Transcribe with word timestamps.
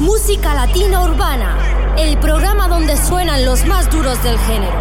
Música 0.00 0.54
Latina 0.54 1.02
Urbana, 1.02 1.58
el 1.98 2.18
programa 2.18 2.68
donde 2.68 2.96
suenan 2.96 3.44
los 3.44 3.66
más 3.66 3.90
duros 3.90 4.22
del 4.22 4.38
género. 4.38 4.80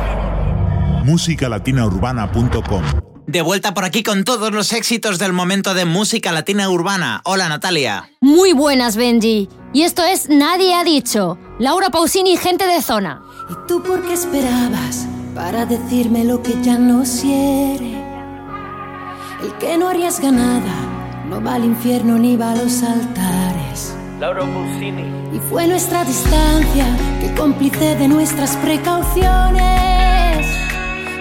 musicalatinaurbana.com 1.06 2.84
De 3.26 3.42
vuelta 3.42 3.74
por 3.74 3.84
aquí 3.84 4.04
con 4.04 4.24
todos 4.24 4.52
los 4.52 4.74
éxitos 4.74 5.18
del 5.18 5.34
momento 5.34 5.74
de 5.74 5.86
música 5.86 6.32
latina 6.32 6.70
urbana. 6.70 7.22
Hola 7.26 7.50
Natalia. 7.50 8.12
Muy 8.22 8.54
buenas, 8.54 8.96
Benji. 8.96 9.50
Y 9.74 9.82
esto 9.82 10.04
es 10.04 10.30
Nadie 10.30 10.76
ha 10.76 10.84
dicho. 10.84 11.40
Laura 11.58 11.90
Pausini, 11.90 12.38
gente 12.38 12.68
de 12.68 12.84
zona. 12.84 13.24
¿Y 13.50 13.68
tú 13.68 13.82
por 13.82 14.06
qué 14.06 14.14
esperabas 14.14 15.08
para 15.34 15.66
decirme 15.66 16.26
lo 16.26 16.44
que 16.44 16.62
ya 16.62 16.78
no 16.78 17.02
quiere? 17.04 17.98
El 19.42 19.52
que 19.60 19.78
no 19.80 19.90
arriesga 19.90 20.32
nada 20.32 20.76
no 21.28 21.44
va 21.44 21.56
al 21.56 21.66
infierno 21.66 22.20
ni 22.20 22.38
va 22.38 22.52
a 22.52 22.56
los 22.56 22.84
altares. 22.84 23.57
Laura 24.20 24.42
Pausini. 24.42 25.04
Y 25.32 25.40
fue 25.50 25.68
nuestra 25.68 26.04
distancia 26.04 26.86
que 27.22 27.32
cómplice 27.36 27.96
de 27.96 28.08
nuestras 28.08 28.58
precauciones. 28.58 30.48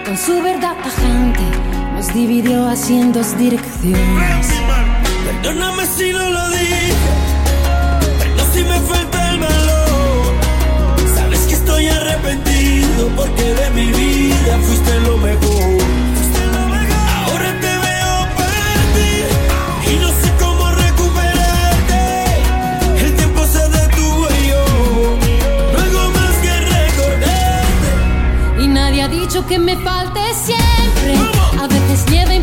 Con 0.05 0.17
su 0.17 0.41
verdad 0.41 0.75
tajante 0.83 1.43
nos 1.95 2.11
dividió 2.13 2.67
así 2.67 2.97
en 2.99 3.13
dos 3.13 3.37
direcciones. 3.37 4.47
Perdóname 5.43 5.85
si 5.85 6.11
no 6.11 6.29
lo 6.29 6.49
dije, 6.49 6.93
pero 8.19 8.53
si 8.53 8.63
me 8.63 8.79
falta 8.79 9.31
el 9.31 9.39
valor. 9.41 10.33
Sabes 11.15 11.41
que 11.41 11.53
estoy 11.53 11.87
arrepentido 11.87 13.09
porque 13.15 13.43
de 13.43 13.69
mi 13.71 13.85
vida 13.91 14.57
fuiste 14.63 14.99
lo 15.01 15.17
mejor. 15.17 15.76
Dicho 29.07 29.45
que 29.45 29.57
me 29.59 29.75
falte 29.77 30.19
siempre. 30.33 31.15
A 31.59 31.67
veces 31.67 32.05
nieva 32.09 32.33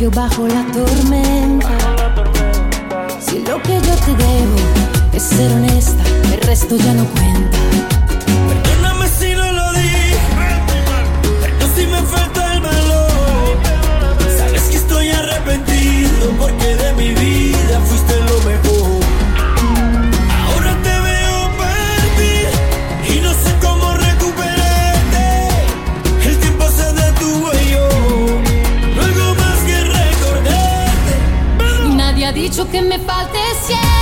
refugio 0.00 0.10
bajo 0.10 0.48
la 0.48 0.64
tormenta. 0.72 1.78
Si 3.20 3.40
lo 3.40 3.60
que 3.62 3.74
yo 3.74 3.94
te 3.96 4.14
debo 4.16 4.56
es 5.12 5.22
ser 5.22 5.52
honesta, 5.52 6.02
el 6.32 6.40
resto 6.40 6.76
ya 6.76 6.94
no 6.94 7.04
cuenta. 7.04 7.89
Dicho 32.50 32.68
que 32.68 32.82
me 32.82 32.98
falte 32.98 33.38
siempre. 33.62 33.99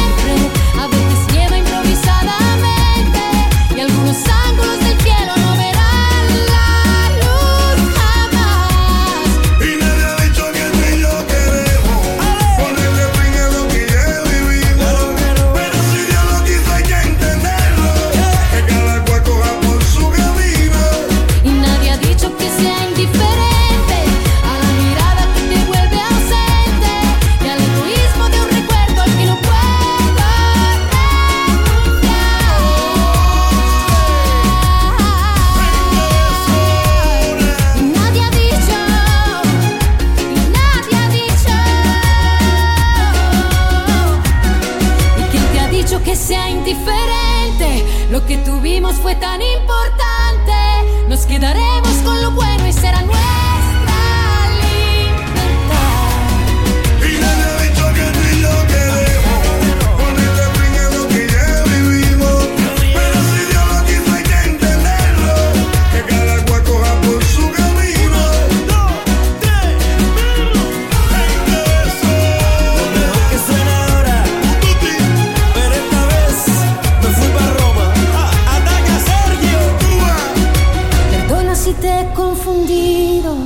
Confundido. 82.15 83.37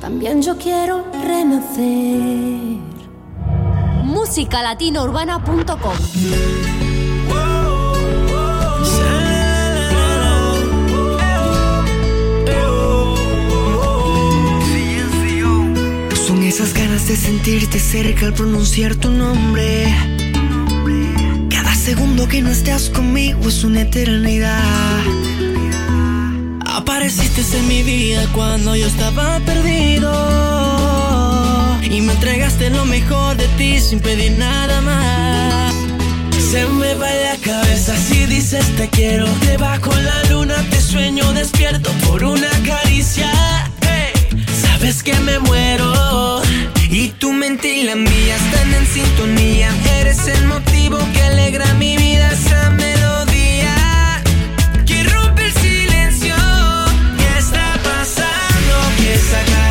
También 0.00 0.42
yo 0.42 0.56
quiero 0.56 1.04
renacer. 1.24 2.78
musicalatinourbana.com 4.04 5.96
Son 16.26 16.42
esas 16.42 16.72
ganas 16.74 17.08
de 17.08 17.16
sentirte 17.16 17.78
cerca 17.78 18.26
al 18.26 18.34
pronunciar 18.34 18.94
tu 18.94 19.10
nombre. 19.10 19.94
Cada 21.50 21.74
segundo 21.74 22.26
que 22.28 22.40
no 22.40 22.50
estás 22.50 22.88
conmigo 22.90 23.48
es 23.48 23.64
una 23.64 23.82
eternidad. 23.82 25.02
Apareciste 26.72 27.42
en 27.58 27.66
mi 27.66 27.82
vida 27.82 28.26
cuando 28.32 28.76
yo 28.76 28.86
estaba 28.86 29.40
perdido. 29.40 30.10
Y 31.82 32.00
me 32.00 32.12
entregaste 32.12 32.70
lo 32.70 32.84
mejor 32.84 33.36
de 33.36 33.48
ti 33.58 33.80
sin 33.80 33.98
pedir 34.00 34.32
nada 34.32 34.80
más. 34.80 35.74
Se 36.50 36.64
me 36.66 36.94
va 36.94 37.10
la 37.10 37.36
cabeza 37.42 37.96
si 37.96 38.26
dices 38.26 38.64
te 38.76 38.88
quiero. 38.88 39.26
Debajo 39.46 39.90
la 39.94 40.30
luna 40.30 40.56
te 40.70 40.80
sueño 40.80 41.32
despierto 41.32 41.90
por 42.06 42.22
una 42.22 42.50
caricia. 42.64 43.30
Sabes 44.62 45.02
que 45.02 45.14
me 45.20 45.38
muero. 45.40 46.42
Y 46.88 47.08
tu 47.08 47.32
mente 47.32 47.68
y 47.78 47.82
la 47.82 47.96
mía 47.96 48.36
están 48.36 48.74
en 48.74 48.86
sintonía. 48.86 49.70
Eres 50.00 50.26
el 50.28 50.46
motivo 50.46 50.98
que 51.12 51.22
alegra 51.22 51.72
mi 51.74 51.96
vida, 51.96 52.32
esa 52.32 52.70
Que 59.30 59.36
esa 59.36 59.44
carita 59.44 59.69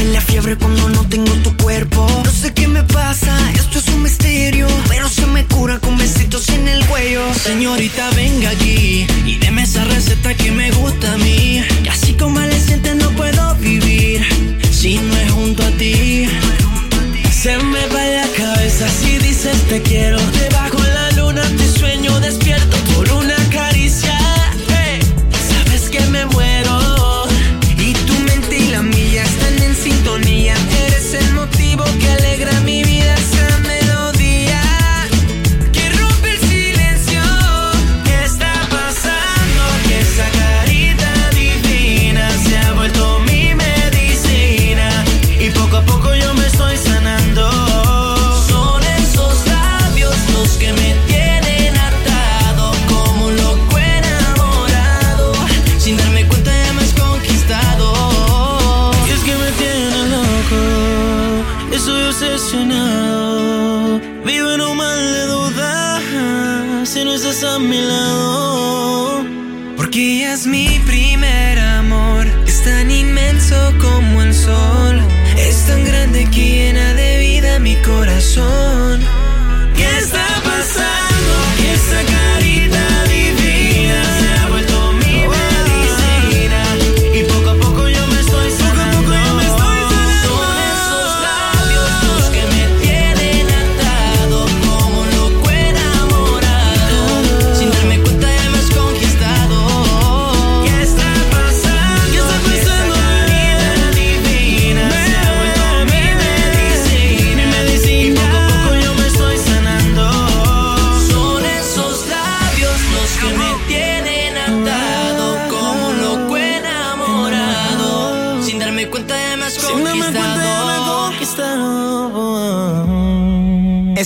en 0.00 0.12
la 0.12 0.20
fiebre 0.20 0.56
cuando 0.56 0.88
no 0.88 1.06
tengo 1.08 1.32
tu 1.44 1.56
cuerpo. 1.56 2.06
No 2.24 2.30
sé 2.30 2.52
qué 2.52 2.68
me 2.68 2.82
pasa, 2.84 3.36
esto 3.54 3.78
es 3.78 3.88
un 3.88 4.02
misterio. 4.02 4.66
Pero 4.88 5.08
se 5.08 5.26
me 5.26 5.44
cura 5.46 5.78
con 5.78 5.96
besitos 5.96 6.48
en 6.50 6.68
el 6.68 6.84
cuello. 6.86 7.22
Señorita, 7.34 8.10
venga 8.16 8.50
aquí 8.50 9.06
y 9.26 9.38
deme 9.38 9.62
esa 9.62 9.84
receta 9.84 10.34
que 10.34 10.50
me 10.50 10.70
gusta 10.72 11.14
a 11.14 11.18
mí. 11.18 11.62
Y 11.84 11.88
así 11.88 12.14
como 12.14 12.40
le 12.40 12.60
sientes, 12.60 12.96
no 12.96 13.10
puedo 13.10 13.54
vivir 13.56 14.24
si 14.70 14.98
no 14.98 15.16
es 15.16 15.30
junto 15.32 15.62
a 15.62 15.70
ti. 15.72 16.28
Se 17.30 17.56
me 17.58 17.86
va 17.88 18.04
la 18.04 18.26
cabeza 18.36 18.88
si 18.88 19.18
dices 19.18 19.56
te 19.68 19.80
quiero 19.82 20.18
debajo 20.18 20.78
la 20.82 21.07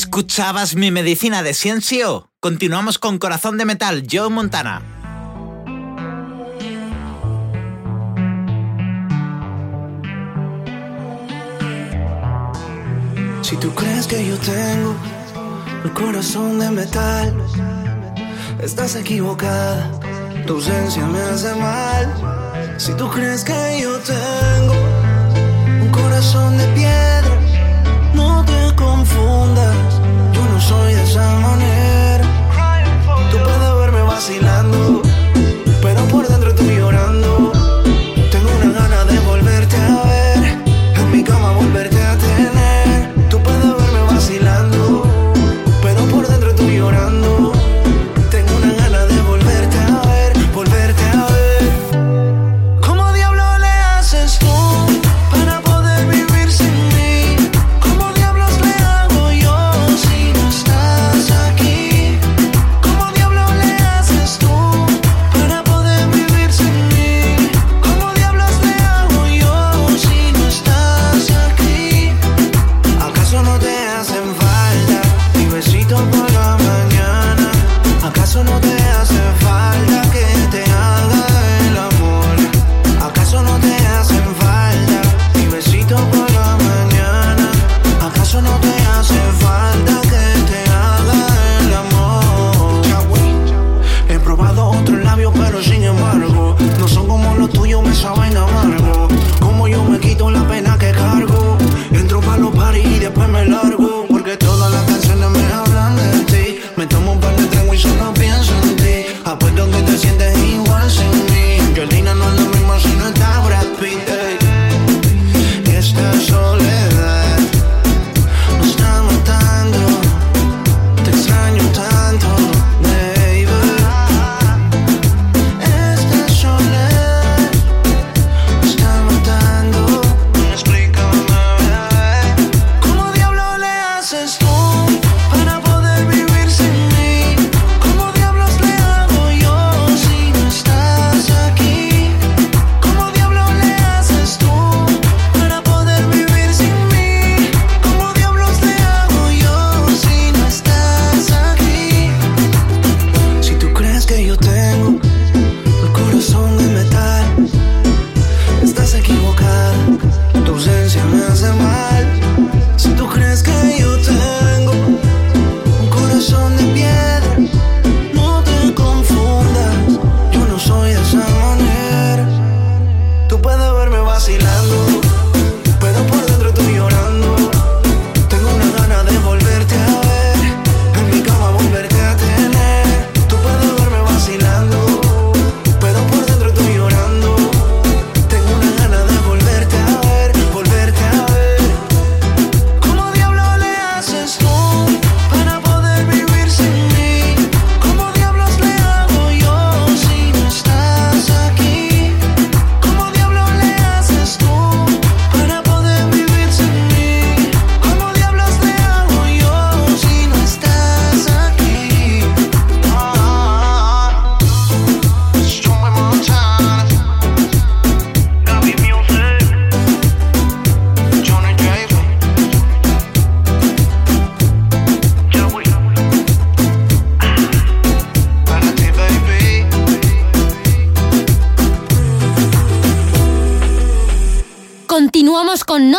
Escuchabas 0.02 0.75
mi 0.75 0.90
medicina 0.90 1.44
de 1.44 1.54
Ciencio. 1.54 2.28
Continuamos 2.40 2.99
con 2.99 3.19
Corazón 3.19 3.56
de 3.56 3.64
Metal, 3.64 4.04
Joe 4.10 4.31
Montana. 4.31 4.82
Si 13.43 13.56
tú 13.58 13.72
crees 13.76 14.08
que 14.08 14.26
yo 14.26 14.37
tengo 14.38 14.96
el 15.84 15.93
corazón 15.93 16.58
de 16.58 16.70
metal, 16.70 17.32
estás 18.60 18.96
equivocada. 18.96 19.88
Tu 20.48 20.55
ausencia 20.55 21.06
me 21.06 21.20
hace 21.20 21.55
mal. 21.55 22.75
Si 22.76 22.93
tú 22.94 23.08
crees 23.08 23.44
que 23.44 23.78
yo 23.81 23.96
tengo 24.00 24.75
un 25.81 25.88
corazón 25.93 26.58
de 26.58 26.66
piedra, 26.75 27.40
no 28.14 28.44
te 28.44 28.75
confundas 28.75 29.81
soy 30.72 30.94
de 30.94 31.02
esa 31.02 31.26
manera. 31.46 32.24
Tú 33.30 33.36
puedes 33.38 33.74
verme 33.80 34.02
vacilando 34.02 35.02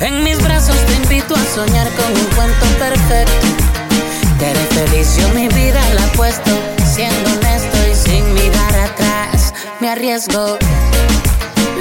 En 0.00 0.22
mis 0.22 0.40
brazos 0.40 0.76
te 0.86 0.94
invito 0.94 1.34
a 1.34 1.44
soñar 1.54 1.88
con 1.94 2.06
un 2.12 2.26
cuento 2.36 2.66
perfecto. 2.78 3.46
Te 4.38 4.46
haré 4.46 4.66
feliz, 4.66 5.16
yo 5.16 5.28
mi 5.30 5.48
vida 5.48 5.80
la 5.94 6.04
apuesto. 6.04 6.50
Siendo 6.86 7.30
honesto 7.32 7.76
y 7.90 7.94
sin 7.96 8.32
mirar 8.34 8.76
atrás, 8.76 9.52
me 9.80 9.90
arriesgo. 9.90 10.56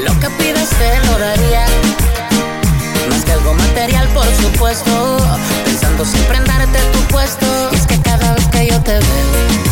Lo 0.04 0.20
que 0.20 0.30
pidas 0.32 0.70
te 0.70 1.08
lo 1.08 1.20
daría. 1.20 1.66
Más 3.10 3.24
que 3.24 3.34
algo 3.34 3.54
material, 3.54 4.08
por 4.10 4.26
supuesto. 4.42 5.18
Pensando 5.64 6.04
siempre 6.04 6.38
en 6.38 6.46
darte 6.46 6.80
tu 6.94 7.00
puesto. 7.14 7.46
Es 7.72 7.86
que 7.86 8.02
cada 8.02 8.34
vez 8.34 8.48
que 8.48 8.68
yo 8.68 8.82
te 8.82 8.94
veo, 8.94 9.67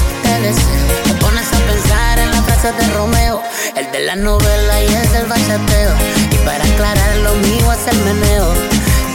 te 0.53 1.13
pones 1.15 1.47
a 1.47 1.57
pensar 1.65 2.19
en 2.19 2.29
la 2.29 2.41
frase 2.43 2.71
de 2.71 2.93
Romeo, 2.93 3.41
el 3.75 3.91
de 3.91 3.99
la 4.01 4.15
novela 4.15 4.83
y 4.83 4.93
el 4.93 5.11
del 5.11 5.25
bachateo. 5.25 5.93
Y 6.31 6.35
para 6.45 6.63
aclarar 6.63 7.15
lo 7.17 7.33
mío 7.35 7.73
es 7.73 7.87
el 7.91 7.97
meneo. 8.03 8.53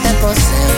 Te 0.03 0.13
poseo, 0.15 0.75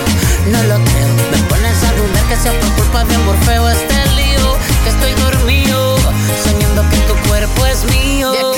no 0.51 0.61
lo 0.63 0.75
creo. 0.85 1.13
Me 1.31 1.37
pones 1.49 1.83
a 1.83 1.91
dudar 1.93 2.23
que 2.29 2.35
sea 2.35 2.51
por 2.59 2.71
culpa 2.73 3.03
de 3.03 3.17
Morfeo 3.19 3.67
este 3.69 4.05
lío. 4.15 4.57
Que 4.83 4.89
estoy 4.89 5.13
dormido, 5.23 5.97
soñando 6.43 6.87
que 6.89 6.97
tu 6.97 7.15
cuerpo 7.29 7.65
es 7.65 7.85
mío. 7.85 8.52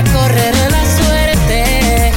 Día 0.00 0.12
correré 0.14 0.70
la 0.70 0.84
suerte 0.96 2.12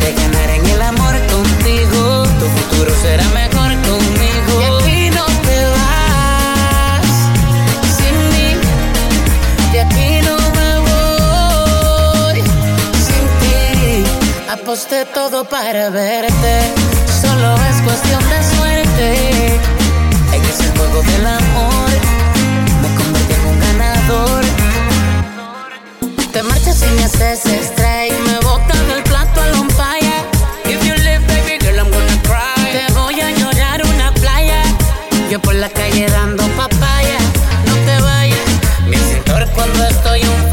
de 0.00 0.12
ganar 0.12 0.50
en 0.50 0.66
el 0.66 0.82
amor 0.82 1.14
contigo. 1.26 2.24
Tu 2.38 2.46
futuro 2.46 2.94
será 3.00 3.24
mejor 3.30 3.70
conmigo. 3.88 4.52
De 4.60 4.66
aquí 4.66 5.10
no 5.16 5.24
te 5.46 5.58
vas 5.76 7.08
sin 7.96 8.16
mí. 8.32 8.50
De 9.72 9.80
aquí 9.80 10.20
no 10.26 10.36
me 10.58 10.70
voy 10.88 12.42
sin 13.06 13.24
ti. 13.40 14.04
Aposté 14.50 15.06
todo 15.06 15.44
para 15.48 15.88
verte. 15.88 16.54
Solo 17.22 17.54
es 17.70 17.80
cuestión 17.82 18.22
de 18.28 18.42
suerte. 18.54 19.60
En 20.34 20.44
ese 20.44 20.68
juego 20.76 21.02
del 21.02 21.26
amor 21.26 21.37
Te 26.38 26.44
marchas 26.44 26.80
y 26.84 26.94
me 26.94 27.02
haces 27.02 27.40
strike. 27.40 28.16
Me 28.24 28.38
botas 28.46 28.86
del 28.86 29.02
plato 29.02 29.40
al 29.40 29.54
on 29.54 29.68
fire. 29.70 30.22
If 30.66 30.86
you 30.86 30.94
live, 30.94 31.26
baby 31.26 31.58
girl, 31.58 31.80
I'm 31.80 31.90
gonna 31.90 32.22
cry. 32.22 32.62
Te 32.70 32.92
voy 32.92 33.20
a 33.20 33.32
llorar 33.32 33.84
una 33.84 34.14
playa. 34.14 34.62
Yo 35.32 35.40
por 35.40 35.56
la 35.56 35.68
calle 35.68 36.06
dando 36.06 36.44
papaya. 36.56 37.18
No 37.66 37.74
te 37.84 38.00
vayas. 38.02 38.38
Mi 38.86 38.96
cintor 38.98 39.48
cuando 39.52 39.84
estoy 39.84 40.20
en 40.20 40.47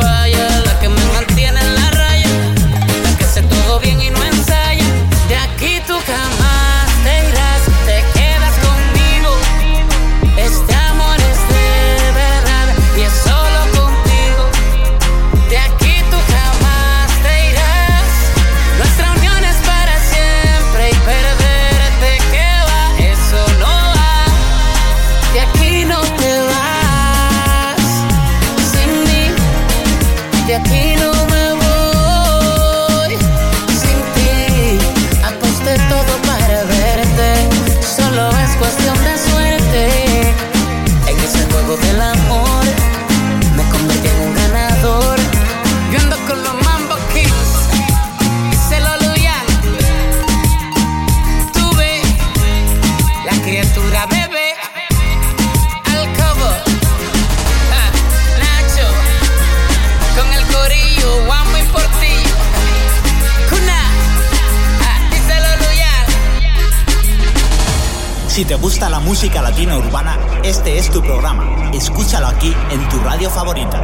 música 69.15 69.41
latina 69.41 69.77
urbana, 69.77 70.19
este 70.43 70.77
es 70.77 70.89
tu 70.89 71.01
programa. 71.01 71.71
Escúchalo 71.73 72.27
aquí 72.27 72.53
en 72.69 72.89
tu 72.89 72.99
radio 72.99 73.29
favorita. 73.29 73.81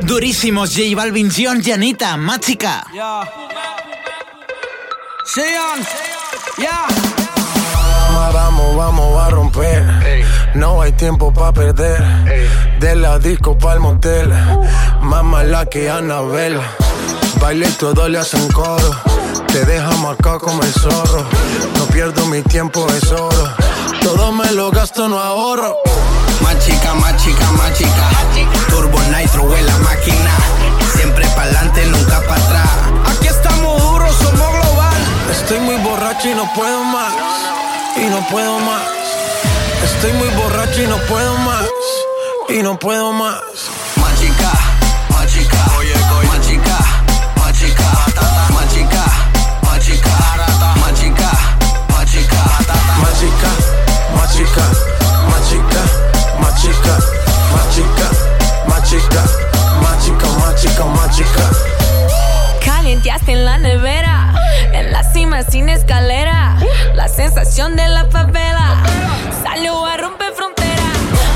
Durísimos 0.00 0.70
J 0.74 0.96
Balvin, 0.96 1.30
John, 1.30 1.62
Janita, 1.62 2.16
Máchica. 2.16 2.86
Vamos, 8.32 8.76
vamos 8.76 9.22
a 9.22 9.28
romper. 9.28 9.84
No 10.54 10.80
hay 10.80 10.92
tiempo 10.92 11.30
para 11.30 11.52
perder. 11.52 12.02
De 12.80 12.96
la 12.96 13.18
disco 13.18 13.58
pa'l 13.58 13.78
motel. 13.78 14.32
Más 15.02 15.22
mala 15.22 15.66
que 15.66 15.90
Anabel. 15.90 16.58
Baile 17.42 17.68
y 17.68 17.72
todo 17.72 18.08
le 18.08 18.20
hacen 18.20 18.48
coro. 18.52 18.96
Te 19.48 19.66
deja 19.66 19.90
marcado 19.98 20.40
como 20.40 20.62
el 20.62 20.72
zorro. 20.72 21.26
No 21.76 21.84
pierdo 21.92 22.24
mi 22.24 22.40
tiempo, 22.40 22.86
es 22.88 23.12
oro. 23.12 23.71
Todo 24.02 24.32
me 24.32 24.50
lo 24.52 24.70
gasto, 24.70 25.08
no 25.08 25.18
ahorro. 25.18 25.76
Más 26.42 26.58
chica, 26.64 26.94
más 26.94 27.16
chica, 27.22 27.50
más 27.52 27.72
chica. 27.76 28.08
Turbo 28.68 28.98
Nitro 29.16 29.54
en 29.56 29.66
la 29.66 29.78
máquina. 29.78 30.30
Siempre 30.94 31.26
pa'lante, 31.36 31.86
nunca 31.86 32.20
para 32.28 32.42
atrás. 32.44 32.68
Aquí 33.10 33.28
estamos 33.28 33.82
duros, 33.82 34.14
somos 34.16 34.50
global. 34.52 35.00
Estoy 35.30 35.60
muy 35.60 35.76
borracho 35.76 36.28
y 36.30 36.34
no 36.34 36.52
puedo 36.54 36.84
más. 36.84 37.12
Y 37.96 38.06
no 38.06 38.26
puedo 38.28 38.58
más. 38.58 38.82
Estoy 39.84 40.12
muy 40.14 40.28
borracho 40.28 40.82
y 40.82 40.86
no 40.86 40.96
puedo 41.08 41.36
más. 41.38 41.66
Y 42.48 42.62
no 42.62 42.78
puedo 42.78 43.12
más. 43.12 43.40
Más 43.96 44.20
chica, 44.20 44.52
más 45.10 45.26
chica. 45.32 45.58
Oye, 45.78 45.92
chica, 45.92 46.24
más 46.28 46.40
chica. 46.46 46.78
Más 47.36 47.52
chica, 47.58 47.88
más 48.52 48.68
chica. 48.74 49.04
Más 49.62 49.78
chica, 49.84 50.14
más 50.80 50.94
chica. 51.00 51.30
Más 51.88 52.10
chica, 52.10 52.42
más 53.00 53.20
chica, 53.20 53.71
más 54.16 54.32
chica, 54.34 54.64
más 55.28 55.48
chica, 55.48 55.82
más 56.40 56.62
chica, 56.62 56.98
más 57.50 57.74
chica, 57.74 59.24
más 59.80 60.04
chica, 60.04 60.26
más 60.38 60.60
chica, 60.60 60.84
más 60.84 61.16
chica. 61.16 61.50
Calienteaste 62.64 63.32
en 63.32 63.44
la 63.44 63.58
nevera, 63.58 64.34
en 64.72 64.92
la 64.92 65.02
cima 65.12 65.42
sin 65.42 65.68
escalera. 65.68 66.56
La 66.94 67.08
sensación 67.08 67.76
de 67.76 67.88
la 67.88 68.04
favela. 68.06 68.82
Salió 69.42 69.84
a 69.84 69.96
romper 69.96 70.32
frontera. 70.34 70.82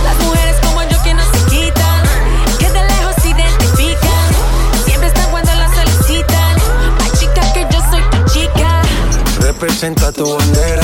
Las 0.05 0.17
mujeres 0.25 0.57
como 0.63 0.83
yo 0.83 1.03
que 1.03 1.15
no 1.15 1.23
se 1.23 1.45
quitan. 1.51 2.03
Que 2.59 2.71
de 2.71 2.83
lejos 2.85 3.15
se 3.23 3.29
identifican. 3.31 4.29
Siempre 4.85 5.09
están 5.09 5.31
cuando 5.31 5.53
las 5.55 5.75
solicitan. 5.75 6.57
Ay, 7.03 7.11
chica, 7.19 7.53
que 7.53 7.67
yo 7.71 7.81
soy 7.91 8.03
tu 8.11 8.33
chica. 8.33 8.83
Representa 9.41 10.13
tu 10.13 10.37
bandera. 10.37 10.83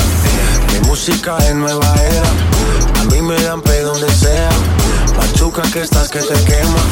Mi 0.72 0.80
música 0.88 1.36
es 1.38 1.54
nueva 1.54 1.94
era. 1.96 3.00
A 3.00 3.04
mí 3.04 3.20
me 3.22 3.40
dan 3.42 3.60
pe 3.60 3.80
donde 3.82 4.10
sea. 4.10 4.48
Machuca 5.16 5.62
que 5.72 5.82
estás 5.82 6.08
que 6.08 6.20
te 6.20 6.34
quema. 6.44 6.82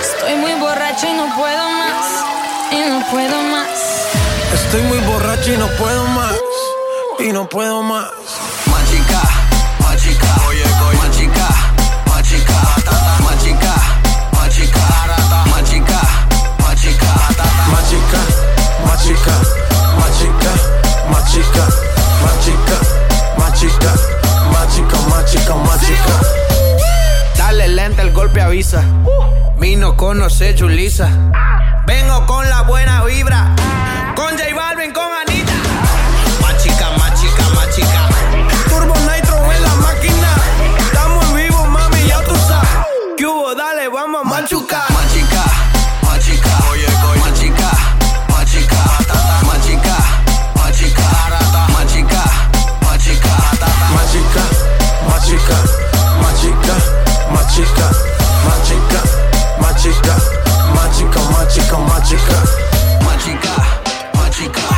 Estoy 0.00 0.36
muy 0.36 0.54
borracho 0.54 1.06
y 1.06 1.12
no 1.14 1.26
puedo 1.36 1.70
más. 1.70 2.06
Y 2.72 2.88
no 2.88 3.04
puedo 3.10 3.42
más. 3.42 3.68
Estoy 4.54 4.82
muy 4.82 4.98
borracho 5.00 5.52
y 5.52 5.56
no 5.58 5.66
puedo 5.76 6.04
más. 6.08 6.34
Y 7.18 7.32
no 7.32 7.48
puedo 7.48 7.82
más. 7.82 8.08
Machica, 8.66 9.22
machica, 9.80 10.34
oye, 10.48 10.64
oye, 10.88 10.98
machica, 10.98 11.48
machica, 12.06 12.54
patata, 12.74 13.18
machica, 13.24 13.74
machica, 14.32 15.02
arata, 15.04 15.44
machica, 15.50 16.00
machica, 16.62 17.14
patata, 17.28 17.68
Machica, 21.10 21.66
machica, 22.22 23.07
más 23.48 23.60
chica, 25.30 25.54
más 25.54 25.80
chica. 25.80 26.20
Dale 27.36 27.68
lenta, 27.68 28.02
el 28.02 28.12
golpe 28.12 28.40
avisa. 28.40 28.82
Vino 29.58 29.96
con 29.96 30.18
no 30.18 30.28
sé, 30.28 30.54
chuliza. 30.54 31.08
Vengo 31.86 32.26
con 32.26 32.48
la 32.48 32.62
buena 32.62 33.04
vibra. 33.04 33.54
Con 34.14 34.36
J 34.36 34.54
Balvin, 34.54 34.92
con 34.92 35.04
Ana 35.04 35.27
magica, 61.48 61.78
magica. 61.78 62.42
Magica, 63.02 63.56
magica. 64.14 64.77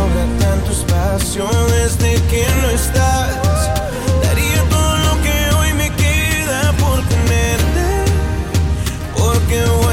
Sobra 0.00 0.26
tanto 0.38 0.72
espacio 0.72 1.46
desde 1.72 2.14
que 2.30 2.46
no 2.62 2.70
estás. 2.70 3.36
Daría 4.22 4.62
todo 4.70 4.96
lo 4.96 5.22
que 5.22 5.54
hoy 5.56 5.74
me 5.74 5.90
queda 5.90 6.72
por 6.78 7.02
tenerte, 7.02 8.04
porque 9.14 9.62
vuelvas. 9.66 9.89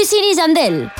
Wisin 0.00 0.24
y 0.24 0.34
Yandel. 0.34 0.99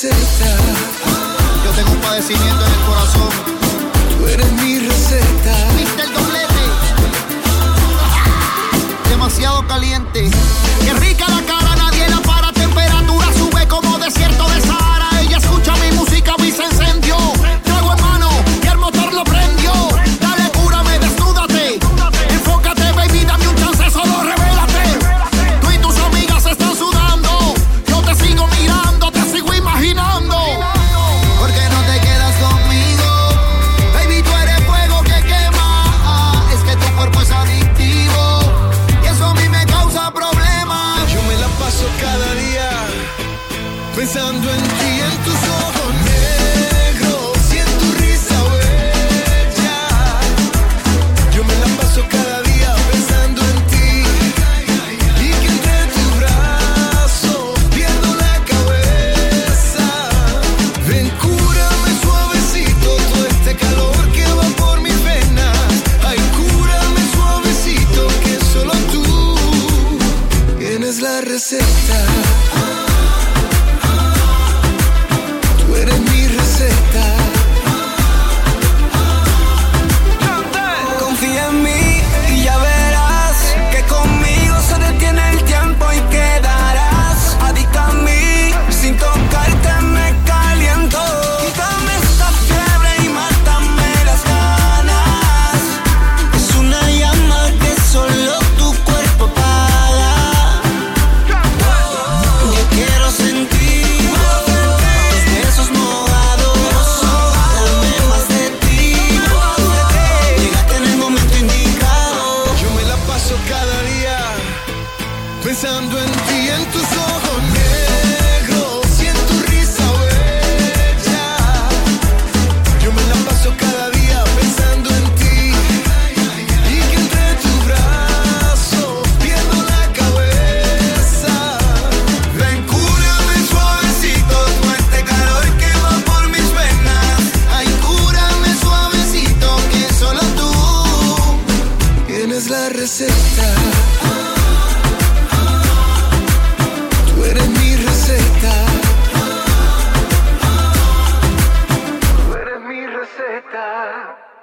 receta. 0.00 0.56
Yo 1.64 1.70
tengo 1.72 1.90
un 1.90 2.00
padecimiento 2.00 2.64
en 2.64 2.72
el 2.72 2.80
corazón. 2.86 3.30
Tú 4.16 4.26
eres 4.28 4.52
mi 4.52 4.78
receta. 4.78 5.72
Viste 5.76 6.02
el 6.02 6.12
doblete. 6.12 6.62
Demasiado 9.08 9.66
caliente. 9.66 10.30
Qué 10.84 10.92
rica 10.94 11.26
la 11.28 11.42
cara 11.42 11.67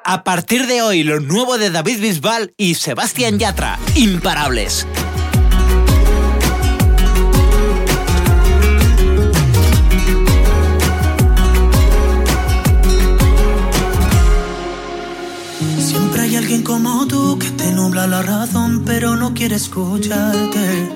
A 0.07 0.23
partir 0.23 0.67
de 0.67 0.83
hoy, 0.83 1.01
lo 1.01 1.19
nuevo 1.19 1.57
de 1.57 1.71
David 1.71 1.99
Bisbal 1.99 2.53
y 2.57 2.75
Sebastián 2.75 3.39
Yatra, 3.39 3.79
imparables. 3.95 4.85
Siempre 15.79 16.21
hay 16.21 16.35
alguien 16.35 16.61
como 16.61 17.07
tú 17.07 17.39
que 17.39 17.49
te 17.49 17.71
nubla 17.71 18.05
la 18.05 18.21
razón, 18.21 18.83
pero 18.85 19.15
no 19.15 19.33
quiere 19.33 19.55
escucharte. 19.55 20.87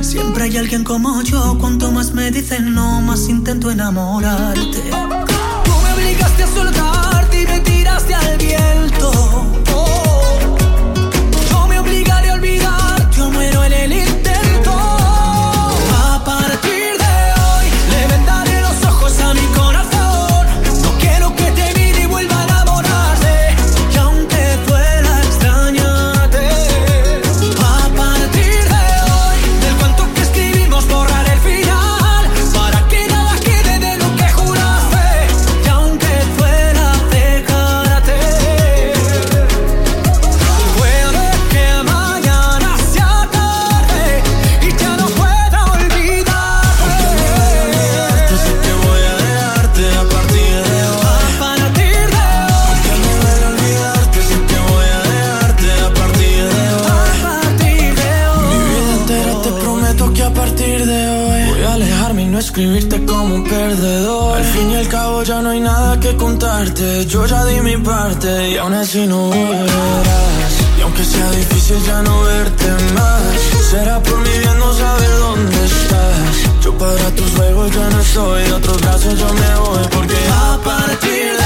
Siempre 0.00 0.42
hay 0.42 0.56
alguien 0.56 0.82
como 0.82 1.22
yo, 1.22 1.56
cuanto 1.60 1.92
más 1.92 2.12
me 2.12 2.32
dicen 2.32 2.74
no, 2.74 3.02
más 3.02 3.28
intento 3.28 3.70
enamorarte. 3.70 5.31
descubierto. 8.42 9.31
Y 68.52 68.58
aún 68.58 68.74
así 68.74 69.06
no 69.06 69.28
volverás. 69.28 70.52
Y 70.76 70.82
aunque 70.82 71.02
sea 71.02 71.30
difícil 71.30 71.82
ya 71.86 72.02
no 72.02 72.20
verte 72.20 72.70
más 72.92 73.22
Será 73.70 73.98
por 74.02 74.18
mi 74.18 74.28
bien 74.28 74.58
no 74.58 74.74
saber 74.74 75.10
dónde 75.20 75.64
estás. 75.64 76.62
Yo 76.62 76.76
para 76.76 77.10
tus 77.16 77.30
juegos 77.30 77.72
ya 77.72 77.88
no 77.88 78.00
estoy 78.00 78.42
De 78.42 78.52
otros 78.52 78.80
brazos 78.82 79.18
yo 79.18 79.32
me 79.32 79.54
voy 79.56 79.88
Porque 79.90 80.16
a 80.30 80.58
partir 80.62 81.41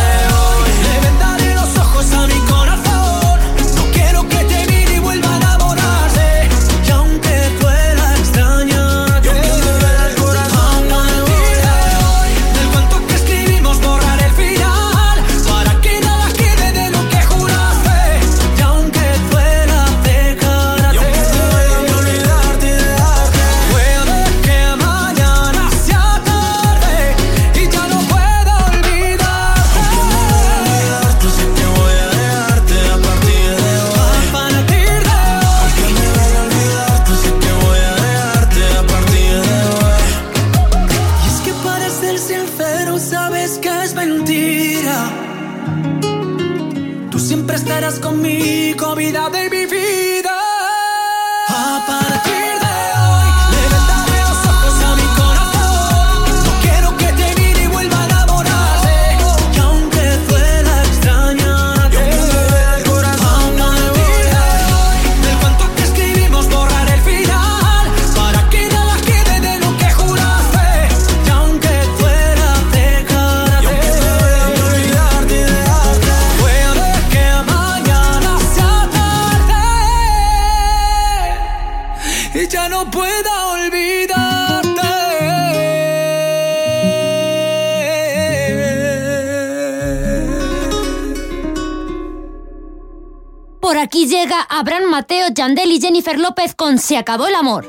Abraham 94.48 94.90
Mateo, 94.90 95.28
Yandel 95.32 95.70
y 95.70 95.80
Jennifer 95.80 96.18
López 96.18 96.54
con 96.54 96.78
Se 96.78 96.96
acabó 96.96 97.26
el 97.26 97.34
amor. 97.34 97.64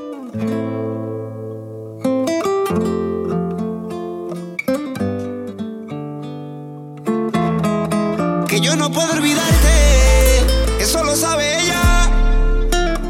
Que 8.48 8.60
yo 8.62 8.76
no 8.76 8.91
puedo 8.91 9.12
olvidarte, 9.13 10.41
eso 10.80 11.04
lo 11.04 11.15
sabe 11.15 11.62
ella. 11.62 12.10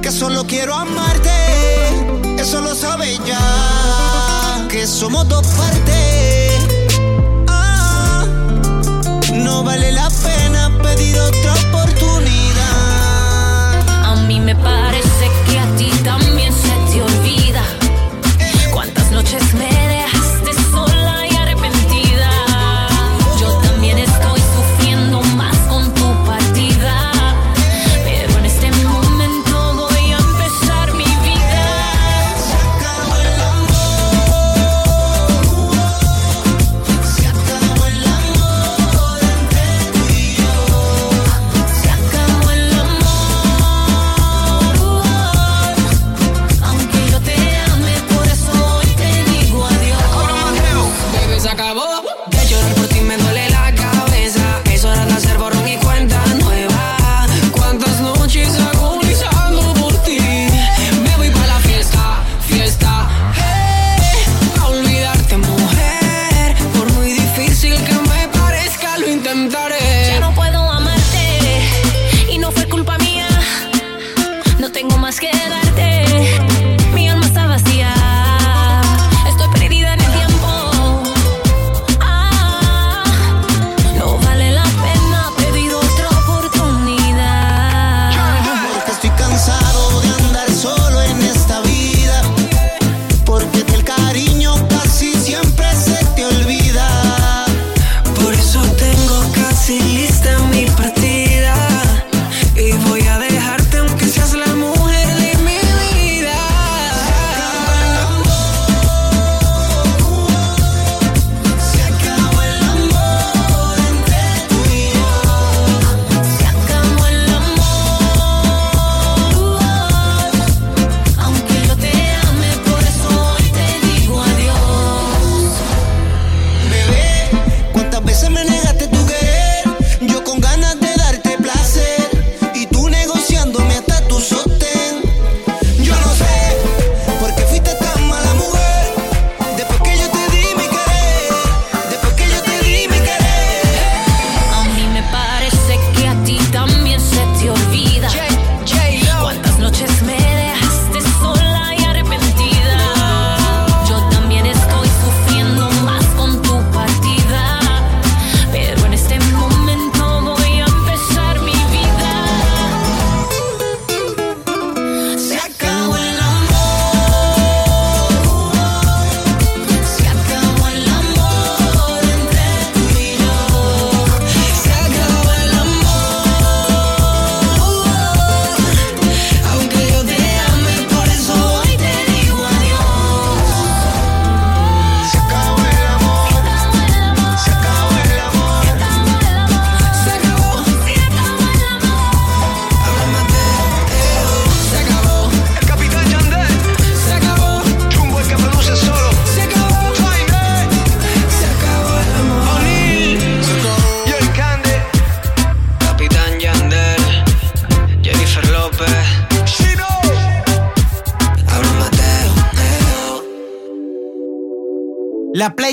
Que 0.02 0.12
solo 0.12 0.46
quiero 0.46 0.76
amarte, 0.76 1.30
eso 2.38 2.62
lo 2.62 2.76
sabe 2.76 3.12
ella. 3.12 3.40
Que 4.70 4.86
somos 4.86 5.28
dos 5.30 5.46
partes. 5.48 6.68
Ah, 7.48 8.26
no 9.34 9.64
vale 9.64 9.92
la 9.92 10.10
pena 10.10 10.72
pedir 10.82 11.18
otra 11.20 11.66
parece 14.63 15.30
que 15.46 15.60
a 15.60 15.76
ti. 15.76 15.88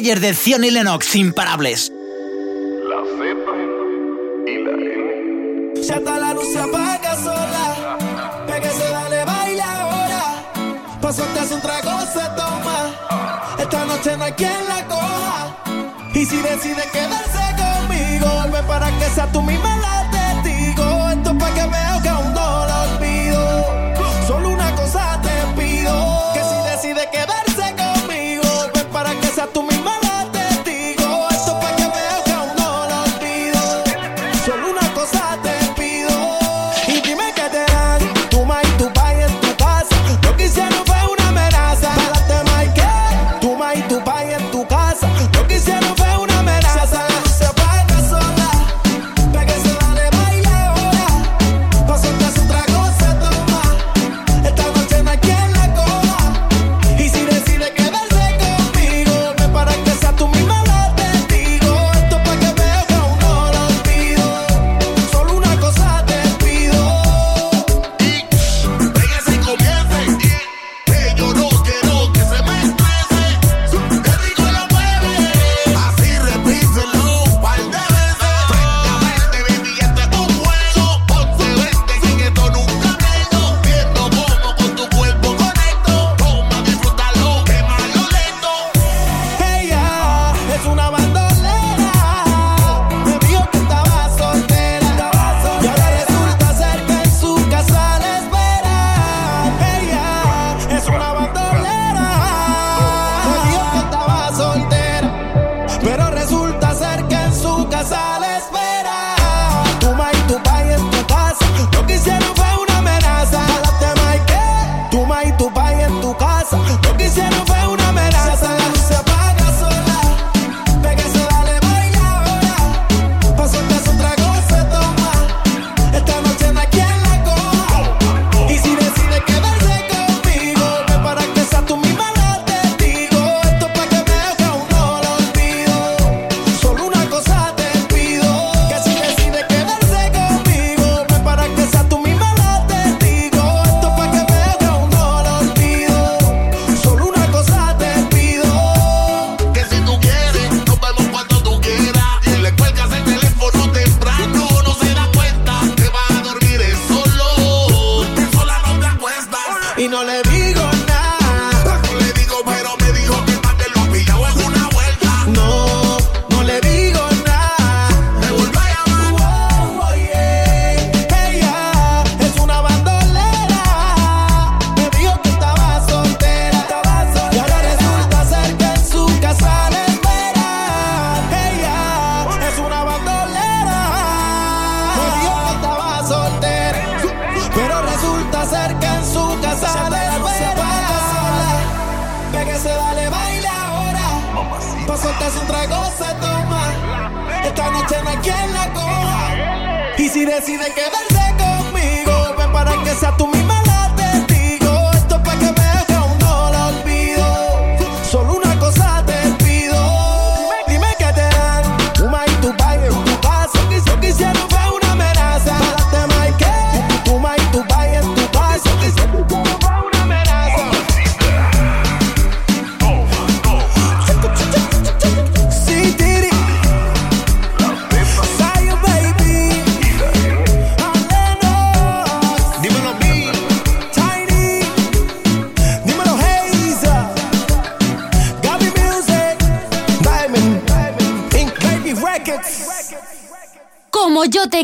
Reyes 0.04 0.20
de 0.20 0.34
Zion 0.34 0.64
y 0.64 0.70
Lennox 0.70 1.16
imparables. 1.16 1.90
La 1.90 3.00
cepa 3.16 3.52
y 4.46 4.62
la 4.62 4.72
N. 4.72 5.82
Ya 5.82 5.94
está 5.94 6.18
la 6.18 6.34
luz 6.34 6.52
se 6.52 6.58
apaga 6.58 7.16
sola. 7.16 7.96
Pégase, 8.46 8.90
dale, 8.90 9.24
baila 9.24 9.80
ahora. 9.80 10.52
Paso 11.00 11.24
antes 11.24 11.50
un 11.52 11.60
trago 11.62 12.00
se 12.02 12.20
toma. 12.36 13.56
Esta 13.58 13.84
noche 13.86 14.14
no 14.18 14.24
hay 14.24 14.32
quien 14.32 14.68
la 14.68 14.86
coja. 14.86 15.56
Y 16.12 16.26
si 16.26 16.36
decide 16.36 16.82
quedarse 16.92 17.40
conmigo, 17.56 18.26
vuelve 18.40 18.62
para 18.68 18.90
que 18.98 19.06
sea 19.06 19.26
tú 19.32 19.40
misma. 19.40 19.73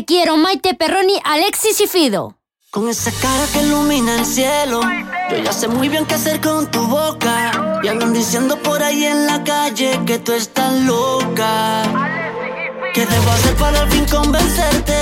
Quiero, 0.05 0.37
Maite 0.37 0.73
Perroni, 0.73 1.19
Alexis 1.23 1.79
y 1.81 1.87
Fido. 1.87 2.35
Con 2.71 2.89
esa 2.89 3.11
cara 3.11 3.45
que 3.51 3.61
ilumina 3.61 4.15
el 4.15 4.25
cielo, 4.25 4.81
yo 5.29 5.37
ya 5.37 5.53
sé 5.53 5.67
muy 5.67 5.89
bien 5.89 6.05
qué 6.05 6.15
hacer 6.15 6.39
con 6.41 6.69
tu 6.71 6.87
boca. 6.87 7.79
Y 7.83 7.87
andan 7.87 8.13
diciendo 8.13 8.57
por 8.57 8.81
ahí 8.81 9.05
en 9.05 9.27
la 9.27 9.43
calle 9.43 9.99
que 10.05 10.17
tú 10.19 10.31
estás 10.31 10.73
loca. 10.81 11.83
¿Qué 12.93 13.05
debo 13.05 13.31
hacer 13.31 13.55
para 13.55 13.81
al 13.81 13.91
fin 13.91 14.05
convencerte? 14.05 14.95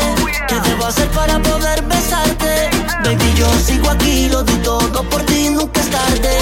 ¿Qué 0.48 0.56
debo 0.56 0.86
hacer 0.86 1.08
para 1.10 1.40
poder 1.40 1.82
besarte? 1.84 2.70
Baby, 3.04 3.34
yo 3.36 3.48
sigo 3.66 3.90
aquí, 3.90 4.28
lo 4.30 4.44
doy 4.44 4.58
todo 4.58 5.04
por 5.04 5.22
ti, 5.24 5.50
nunca 5.50 5.80
es 5.80 5.90
tarde. 5.90 6.38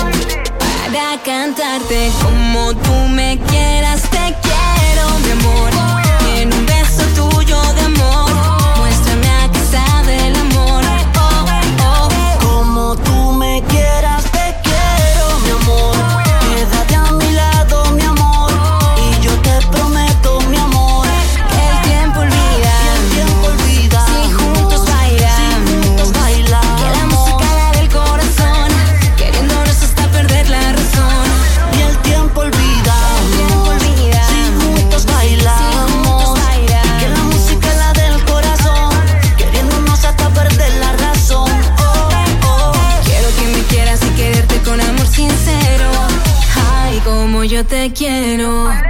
Para 0.92 1.22
cantarte 1.24 2.12
como 2.24 2.74
tú 2.74 2.94
me 3.10 3.40
quieras, 3.50 4.02
te 4.10 4.36
quiero, 4.42 5.20
mi 5.24 5.32
amor. 5.32 6.07
piano. 48.08 48.87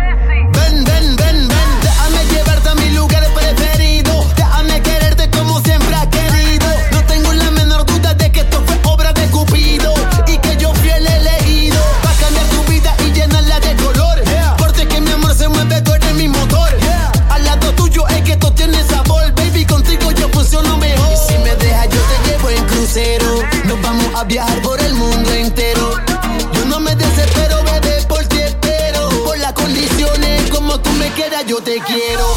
dinero. 31.97 32.36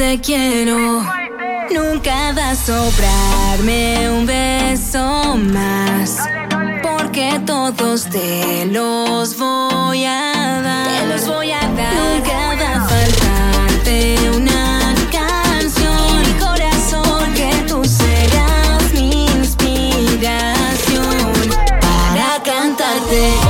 te 0.00 0.18
quiero. 0.18 1.04
Nunca 1.70 2.32
va 2.32 2.52
a 2.52 2.56
sobrarme 2.56 4.08
un 4.08 4.24
beso 4.24 5.36
más. 5.36 6.16
Porque 6.82 7.38
todos 7.44 8.08
te 8.08 8.64
los 8.64 9.38
voy 9.38 10.06
a 10.06 10.62
dar. 10.62 11.18
Nunca 11.26 12.38
va 12.60 12.70
a 12.76 12.88
faltarte 12.88 14.16
una 14.34 14.94
canción. 15.12 16.22
Mi 16.22 16.32
corazón, 16.46 17.34
que 17.34 17.50
tú 17.68 17.84
serás 17.84 18.94
mi 18.94 19.26
inspiración 19.26 20.24
para 21.82 22.42
cantarte. 22.42 23.49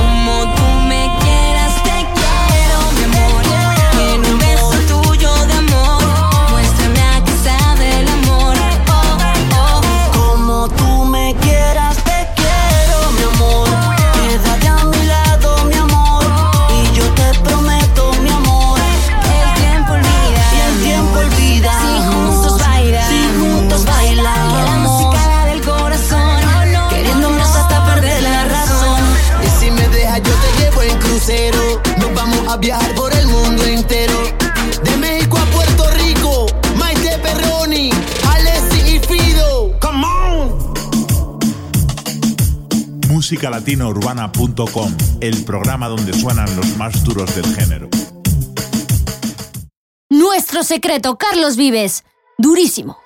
musicalatinourbana.com, 43.31 44.97
el 45.21 45.45
programa 45.45 45.87
donde 45.87 46.11
suenan 46.11 46.53
los 46.57 46.75
más 46.75 47.01
duros 47.05 47.33
del 47.33 47.45
género. 47.55 47.87
Nuestro 50.09 50.63
secreto, 50.63 51.17
Carlos 51.17 51.55
Vives. 51.55 52.03
Durísimo. 52.37 52.97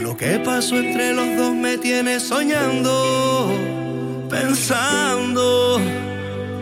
Lo 0.00 0.16
que 0.16 0.40
pasó 0.42 0.78
entre 0.78 1.12
los 1.12 1.36
dos 1.36 1.52
me 1.52 1.76
tiene 1.76 2.20
soñando, 2.20 3.52
pensando, 4.30 5.78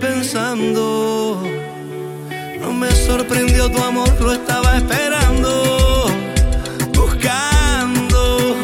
pensando 0.00 1.63
me 2.74 2.90
sorprendió 2.92 3.70
tu 3.70 3.82
amor, 3.82 4.08
lo 4.20 4.32
estaba 4.32 4.76
esperando, 4.76 6.06
buscando, 6.94 8.56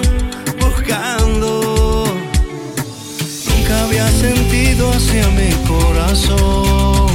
buscando. 0.58 2.04
Nunca 3.48 3.84
había 3.84 4.08
sentido 4.10 4.90
hacia 4.92 5.28
mi 5.30 5.50
corazón, 5.68 7.08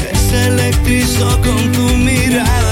que 0.00 0.16
se 0.16 0.46
electrizó 0.46 1.28
con 1.42 1.72
tu 1.72 1.96
mirada. 1.96 2.63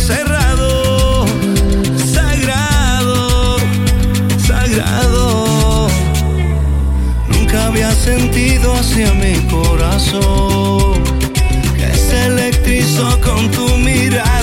cerrado, 0.00 1.26
sagrado, 2.12 3.56
sagrado. 4.46 5.88
Nunca 7.28 7.66
había 7.66 7.92
sentido 7.92 8.74
hacia 8.74 9.12
mi 9.14 9.34
corazón 9.48 11.02
que 11.76 11.94
se 11.94 12.26
electrizó 12.26 13.20
con 13.20 13.50
tu 13.50 13.76
mirada. 13.78 14.41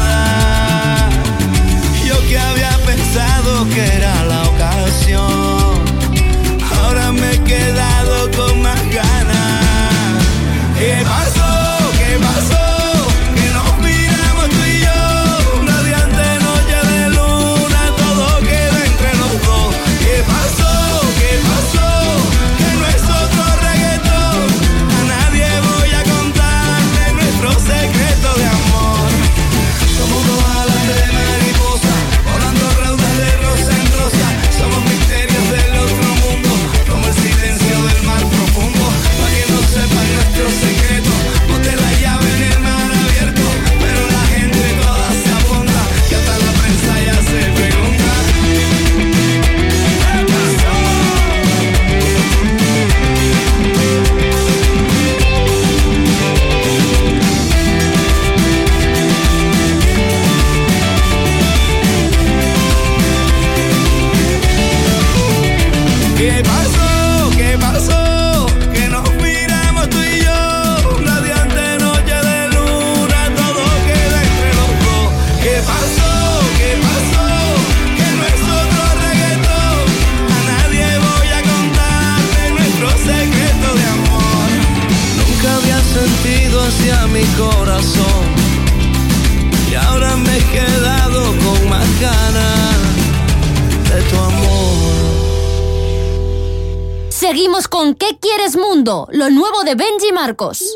seguimos 97.30 97.68
con 97.68 97.94
¿Qué 97.94 98.18
quieres 98.20 98.58
mundo? 98.58 99.08
Lo 99.12 99.30
nuevo 99.30 99.64
de 99.64 99.76
Benji 99.76 100.12
Marcos. 100.12 100.76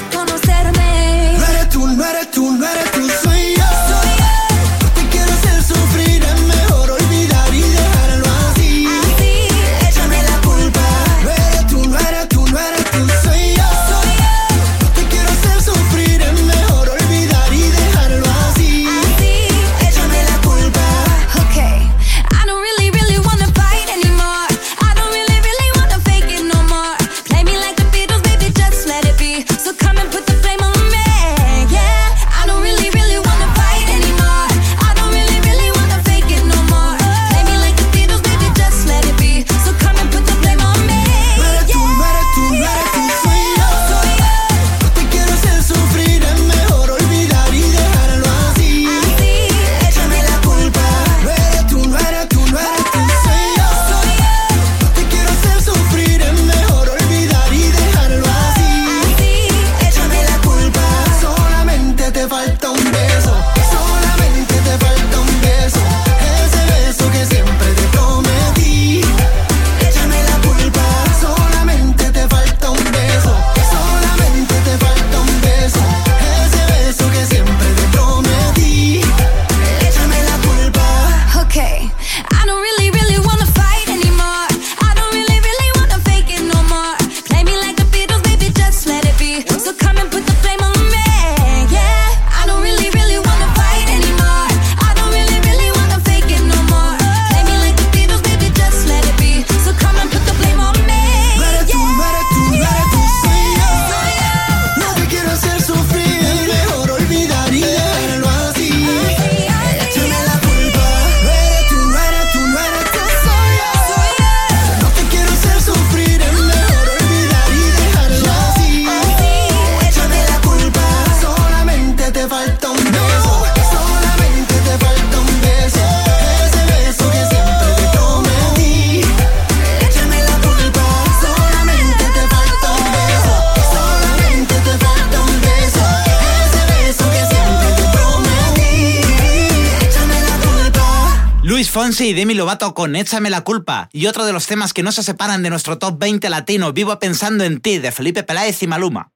y 142.11 142.13
Demi 142.13 142.33
Lovato 142.33 142.73
con 142.73 142.97
Échame 142.97 143.29
la 143.29 143.41
culpa. 143.41 143.89
Y 143.93 144.07
otro 144.07 144.25
de 144.25 144.33
los 144.33 144.45
temas 144.45 144.73
que 144.73 144.83
no 144.83 144.91
se 144.91 145.01
separan 145.01 145.43
de 145.43 145.49
nuestro 145.49 145.77
top 145.77 145.97
20 145.97 146.29
latino, 146.29 146.73
Vivo 146.73 146.99
pensando 146.99 147.45
en 147.45 147.61
ti, 147.61 147.77
de 147.77 147.93
Felipe 147.93 148.23
Peláez 148.23 148.61
y 148.63 148.67
Maluma. 148.67 149.11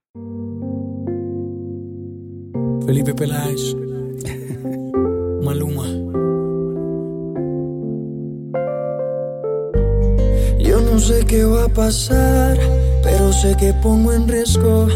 Felipe 2.86 3.14
Peláez. 3.14 3.76
Maluma. 5.44 5.88
Yo 10.60 10.80
no 10.80 10.98
sé 10.98 11.26
qué 11.28 11.44
va 11.44 11.66
a 11.66 11.70
pasar, 11.70 12.58
pero 13.04 13.34
sé 13.34 13.58
que 13.60 13.74
pongo 13.84 14.14
en 14.14 14.26
riesgo 14.28 14.88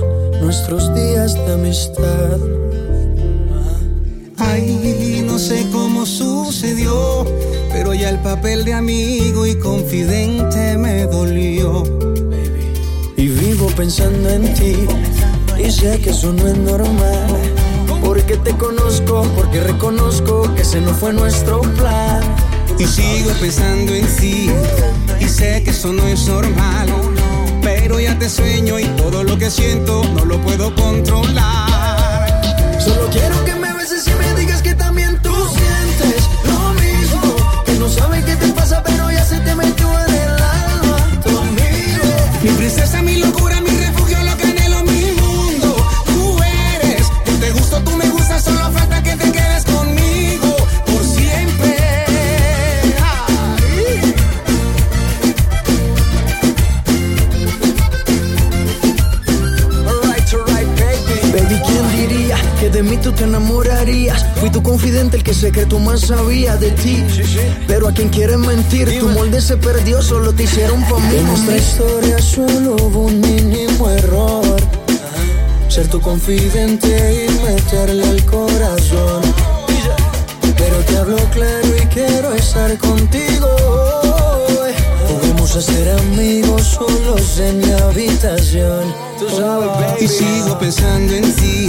nuestros 0.41 0.95
días 0.95 1.33
de 1.33 1.53
amistad. 1.53 2.68
Sé 15.79 15.97
que 16.01 16.09
eso 16.09 16.33
no 16.33 16.45
es 16.47 16.57
normal. 16.57 17.27
Porque 18.03 18.35
te 18.37 18.51
conozco, 18.57 19.23
porque 19.35 19.61
reconozco 19.61 20.53
que 20.55 20.63
ese 20.63 20.81
no 20.81 20.93
fue 20.93 21.13
nuestro 21.13 21.61
plan. 21.61 22.21
Y 22.77 22.85
sigo 22.85 23.31
pensando 23.39 23.93
en 23.93 24.05
ti, 24.15 24.49
y 25.19 25.25
sé 25.25 25.63
que 25.63 25.71
eso 25.71 25.91
no 25.93 26.05
es 26.07 26.27
normal. 26.27 26.87
Pero 27.61 27.99
ya 27.99 28.17
te 28.17 28.29
sueño 28.29 28.79
y 28.79 28.85
todo 29.01 29.23
lo 29.23 29.37
que 29.37 29.49
siento 29.49 30.03
no 30.15 30.25
lo 30.25 30.39
puedo 30.41 30.73
controlar. 30.75 32.41
Solo 32.79 33.09
quiero 33.11 33.38
tu 68.69 69.09
molde 69.09 69.41
se 69.41 69.57
perdió, 69.57 70.01
solo 70.01 70.33
te 70.33 70.43
hicieron 70.43 70.79
mí. 70.79 71.15
En 71.15 71.25
nuestra 71.25 71.57
historia 71.57 72.19
solo 72.19 72.75
hubo 72.75 73.01
un 73.01 73.19
mínimo 73.19 73.89
error. 73.89 74.57
Ser 75.67 75.87
tu 75.87 75.99
confidente 75.99 77.25
y 77.25 77.43
meterle 77.43 78.03
al 78.03 78.23
corazón. 78.25 79.21
Pero 80.57 80.77
te 80.85 80.97
hablo 80.97 81.17
claro 81.31 81.67
y 81.75 81.85
quiero 81.87 82.33
estar 82.33 82.77
contigo. 82.77 83.47
Podemos 85.07 85.51
ser 85.51 85.89
amigos 85.99 86.63
solos 86.63 87.39
en 87.39 87.59
mi 87.59 87.71
habitación. 87.71 88.93
Tú 89.17 89.29
sabes, 89.29 89.67
baby. 89.67 90.05
Y 90.05 90.07
sigo 90.07 90.59
pensando 90.59 91.13
en 91.13 91.33
ti 91.35 91.67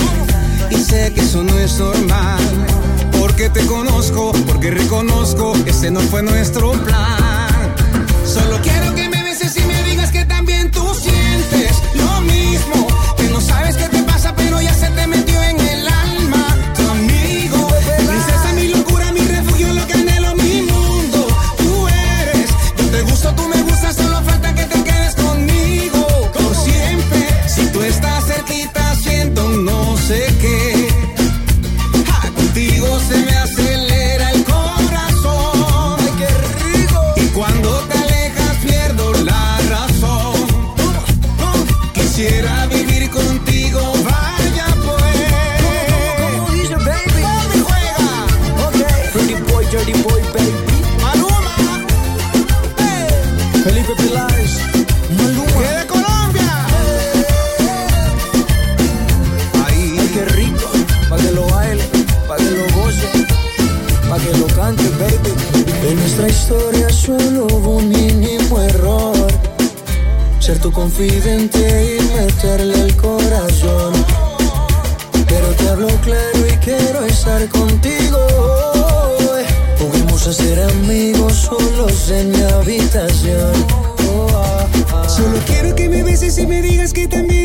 y 0.70 0.76
sé 0.76 1.12
que 1.14 1.20
eso 1.20 1.42
no 1.42 1.58
es 1.58 1.78
normal. 1.78 2.79
Porque 3.40 3.60
te 3.60 3.66
conozco, 3.68 4.32
porque 4.46 4.70
reconozco 4.70 5.54
que 5.64 5.70
ese 5.70 5.90
no 5.90 6.00
fue 6.00 6.22
nuestro 6.22 6.72
plan. 6.72 7.74
Solo 8.22 8.60
quiero 8.62 8.94
que 8.94 9.08
me 9.08 9.22
beses 9.22 9.56
y 9.56 9.62
me 9.62 9.82
digas 9.84 10.10
que 10.12 10.26
también 10.26 10.70
tú 10.70 10.86
sientes 10.94 11.72
lo 11.94 12.20
mismo. 12.20 12.89
Confidente 70.80 71.98
y 71.98 72.16
meterle 72.16 72.74
el 72.80 72.96
corazón. 72.96 73.92
Pero 75.28 75.48
te 75.58 75.68
hablo 75.68 75.88
claro 76.02 76.46
y 76.48 76.56
quiero 76.64 77.04
estar 77.04 77.46
contigo. 77.50 78.18
Podemos 79.78 80.22
ser 80.22 80.58
amigos 80.62 81.34
solos 81.34 82.10
en 82.10 82.30
mi 82.30 82.42
habitación. 82.42 83.52
Oh, 84.08 84.26
ah, 84.34 84.66
ah. 84.92 85.06
Solo 85.06 85.38
quiero 85.46 85.74
que 85.74 85.90
me 85.90 86.02
beses 86.02 86.38
y 86.38 86.46
me 86.46 86.62
digas 86.62 86.94
que 86.94 87.06
también 87.06 87.39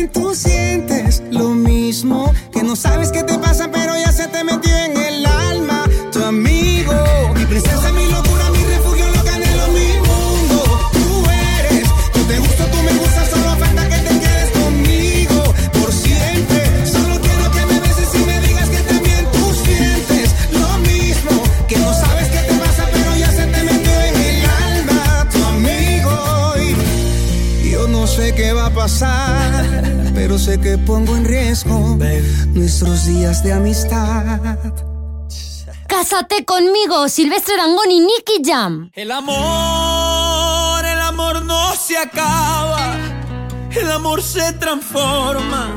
que 30.66 30.78
pongo 30.78 31.14
en 31.14 31.24
riesgo 31.24 31.96
nuestros 32.48 33.06
días 33.06 33.44
de 33.44 33.52
amistad. 33.52 34.40
Cásate 35.86 36.44
conmigo, 36.44 37.08
Silvestre 37.08 37.56
Dangón 37.56 37.88
y 37.88 38.00
Nicky 38.00 38.42
Jam. 38.44 38.90
El 38.92 39.12
amor, 39.12 40.84
el 40.84 40.98
amor 40.98 41.44
no 41.44 41.72
se 41.76 41.96
acaba. 41.96 42.96
El 43.70 43.88
amor 43.92 44.20
se 44.24 44.54
transforma 44.54 45.68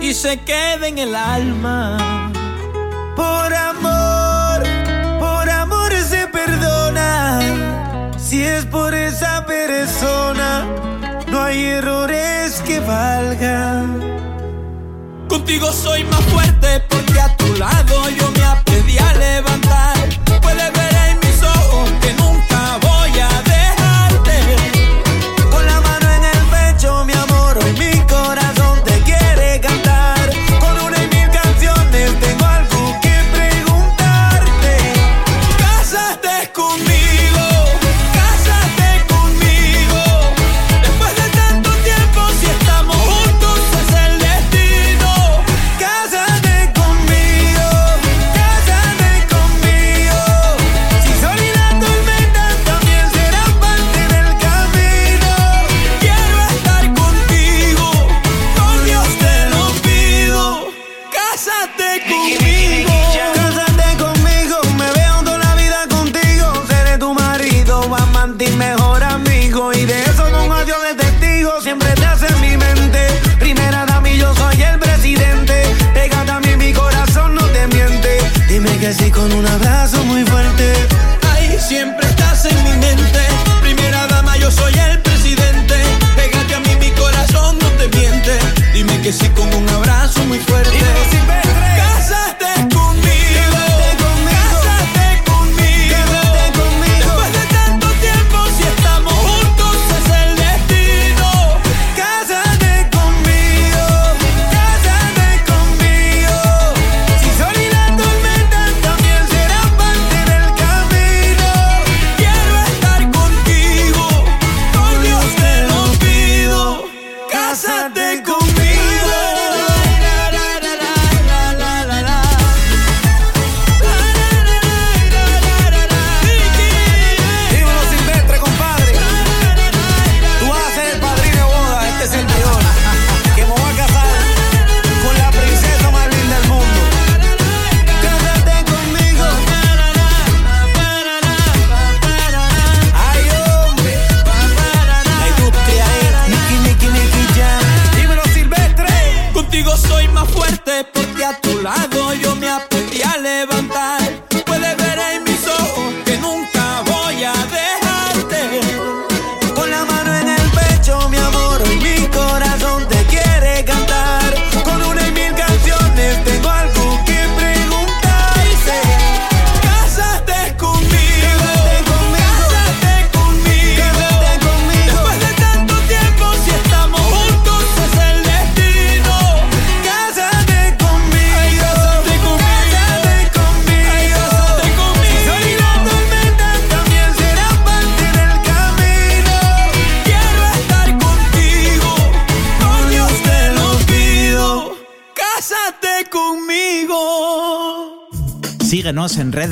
y 0.00 0.14
se 0.14 0.38
queda 0.42 0.86
en 0.86 0.98
el 0.98 1.16
alma. 1.16 2.30
Por 3.16 3.52
amor, 3.52 4.62
por 5.18 5.50
amor 5.50 5.92
se 6.08 6.28
perdona. 6.28 7.40
Si 8.16 8.40
es 8.40 8.66
por 8.66 8.94
esa 8.94 9.44
persona, 9.46 10.64
no 11.26 11.42
hay 11.42 11.64
errores 11.64 12.62
que 12.64 12.78
valgan. 12.78 14.11
Contigo 15.52 15.70
soy 15.70 16.02
más 16.04 16.24
fuerte 16.32 16.82
porque 16.88 17.20
a 17.20 17.36
tu 17.36 17.52
lado 17.58 18.08
yo 18.08 18.30
me 18.30 18.42
aprendí 18.42 18.96
a 18.96 19.12
levantar. 19.12 19.91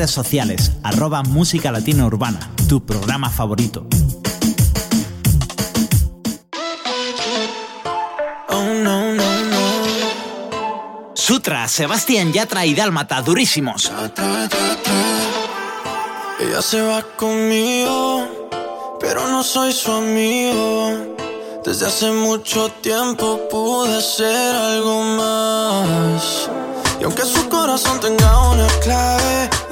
Redes 0.00 0.12
sociales, 0.12 0.72
arroba 0.82 1.22
Música 1.22 1.70
Latina 1.70 2.06
Urbana, 2.06 2.40
tu 2.70 2.86
programa 2.86 3.28
favorito. 3.28 3.86
Oh, 8.48 8.62
no, 8.82 9.12
no, 9.12 9.44
no. 9.44 11.12
Sutra, 11.14 11.68
Sebastián 11.68 12.32
Yatra 12.32 12.64
y 12.64 12.72
Dálmata, 12.72 13.20
durísimos. 13.20 13.92
Ella 16.40 16.62
se 16.62 16.80
va 16.80 17.02
conmigo, 17.18 18.48
pero 19.00 19.28
no 19.28 19.42
soy 19.42 19.70
su 19.70 19.92
amigo. 19.92 21.14
Desde 21.62 21.84
hace 21.84 22.10
mucho 22.10 22.70
tiempo 22.80 23.38
pude 23.50 24.00
ser 24.00 24.56
algo 24.56 25.02
más. 25.18 26.48
Y 26.98 27.04
aunque 27.04 27.26
su 27.26 27.46
corazón 27.50 28.00
tenga 28.00 28.50
una 28.50 28.66
clave, 28.82 29.50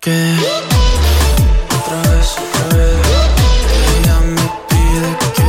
que 0.00 0.36
otra 1.76 1.98
vez, 2.10 2.36
otra 2.38 2.76
vez. 2.76 2.96
Ella 3.98 4.18
me 4.20 4.44
pide 4.68 5.10
que 5.34 5.48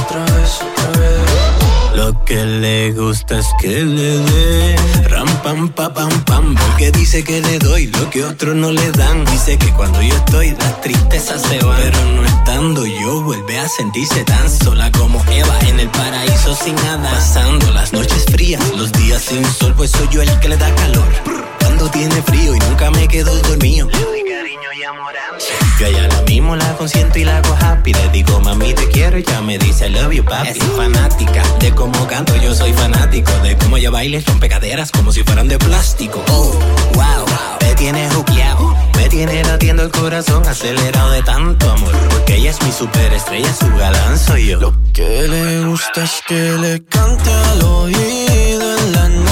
otra 0.00 0.24
vez. 0.34 0.50
Lo 1.94 2.24
que 2.24 2.44
le 2.44 2.92
gusta 2.92 3.38
es 3.40 3.46
que 3.60 3.84
le 3.84 4.18
dé 4.18 4.76
ram 5.08 5.28
pam 5.42 5.68
pa 5.68 5.92
pam 5.92 6.08
pam 6.24 6.54
porque 6.54 6.90
dice 6.92 7.22
que 7.22 7.42
le 7.42 7.58
doy 7.58 7.88
lo 7.88 8.08
que 8.08 8.24
otros 8.24 8.54
no 8.56 8.72
le 8.72 8.90
dan 8.92 9.24
dice 9.26 9.58
que 9.58 9.70
cuando 9.74 10.00
yo 10.00 10.14
estoy 10.14 10.52
las 10.52 10.80
tristezas 10.80 11.42
se 11.42 11.58
van 11.62 11.76
pero 11.76 12.02
no 12.06 12.24
estando 12.24 12.86
yo 12.86 13.22
vuelve 13.22 13.58
a 13.58 13.68
sentirse 13.68 14.24
tan 14.24 14.48
sola 14.50 14.90
como 14.92 15.22
Eva 15.30 15.58
en 15.68 15.78
el 15.78 15.88
paraíso 15.90 16.56
sin 16.56 16.74
nada 16.76 17.10
pasando 17.10 17.70
las 17.72 17.92
noches 17.92 18.24
frías 18.32 18.62
los 18.76 18.90
días 18.92 19.22
sin 19.22 19.44
sol 19.44 19.74
pues 19.76 19.90
soy 19.90 20.08
yo 20.10 20.22
el 20.22 20.40
que 20.40 20.48
le 20.48 20.56
da 20.56 20.74
calor 20.74 21.51
cuando 21.82 21.98
tiene 21.98 22.22
frío 22.22 22.54
y 22.54 22.58
nunca 22.60 22.90
me 22.92 23.08
quedo 23.08 23.34
dormido. 23.42 23.88
Yo 25.80 25.86
a 25.86 25.88
ella 25.88 26.08
la 26.08 26.22
mismo 26.22 26.54
la 26.54 26.76
consiento 26.76 27.18
y 27.18 27.24
la 27.24 27.38
hago 27.38 27.56
happy. 27.60 27.92
Le 27.92 28.08
digo 28.10 28.38
mami 28.40 28.72
te 28.72 28.88
quiero 28.88 29.18
y 29.18 29.24
ya 29.24 29.40
me 29.40 29.58
dice 29.58 29.88
I 29.88 29.90
love 29.90 30.12
you 30.12 30.24
papi 30.24 30.50
Es 30.50 30.58
fanática 30.76 31.42
de 31.58 31.74
cómo 31.74 32.06
canto 32.06 32.36
yo 32.36 32.54
soy 32.54 32.72
fanático 32.72 33.32
De 33.42 33.56
cómo 33.56 33.76
ella 33.76 33.90
baila 33.90 34.18
y 34.18 34.20
rompe 34.20 34.48
caderas 34.48 34.92
como 34.92 35.10
si 35.10 35.24
fueran 35.24 35.48
de 35.48 35.58
plástico. 35.58 36.22
Oh, 36.28 36.52
wow, 36.94 37.26
me 37.60 37.74
tiene 37.74 38.08
juqueado 38.10 38.76
Me 38.96 39.08
tiene 39.08 39.42
latiendo 39.42 39.82
el 39.82 39.90
corazón 39.90 40.46
acelerado 40.46 41.10
de 41.10 41.22
tanto 41.22 41.68
amor. 41.68 41.92
Porque 42.10 42.36
ella 42.36 42.50
es 42.50 42.62
mi 42.62 42.70
superestrella, 42.70 43.52
su 43.52 43.68
galán 43.76 44.18
soy 44.18 44.46
yo. 44.48 44.60
Lo 44.60 44.74
que 44.92 45.26
le 45.26 45.64
gusta 45.64 46.04
es 46.04 46.22
que 46.28 46.52
le 46.58 46.84
cante 46.84 47.32
al 47.32 47.62
oído 47.62 48.78
en 48.78 48.92
la 48.92 49.08
noche. 49.08 49.31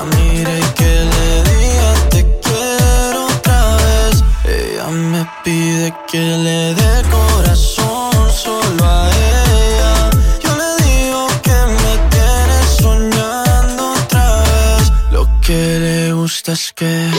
La 0.00 0.06
mire 0.16 0.58
y 0.58 0.62
que 0.78 0.92
le 1.12 1.42
diga 1.50 1.92
te 2.08 2.20
quiero 2.40 3.26
otra 3.26 3.76
vez. 3.76 4.24
Ella 4.46 4.86
me 4.86 5.30
pide 5.44 5.94
que 6.10 6.22
le 6.46 6.74
dé 6.74 7.02
corazón 7.10 8.32
solo 8.32 8.82
a 8.82 9.10
ella. 9.10 10.10
Yo 10.42 10.50
le 10.56 10.70
digo 10.86 11.26
que 11.42 11.58
me 11.82 11.92
tiene 12.14 12.58
soñando 12.80 13.92
otra 13.92 14.24
vez. 14.48 14.84
Lo 15.12 15.28
que 15.42 15.60
le 15.84 16.12
gusta 16.14 16.52
es 16.52 16.72
que 16.72 17.10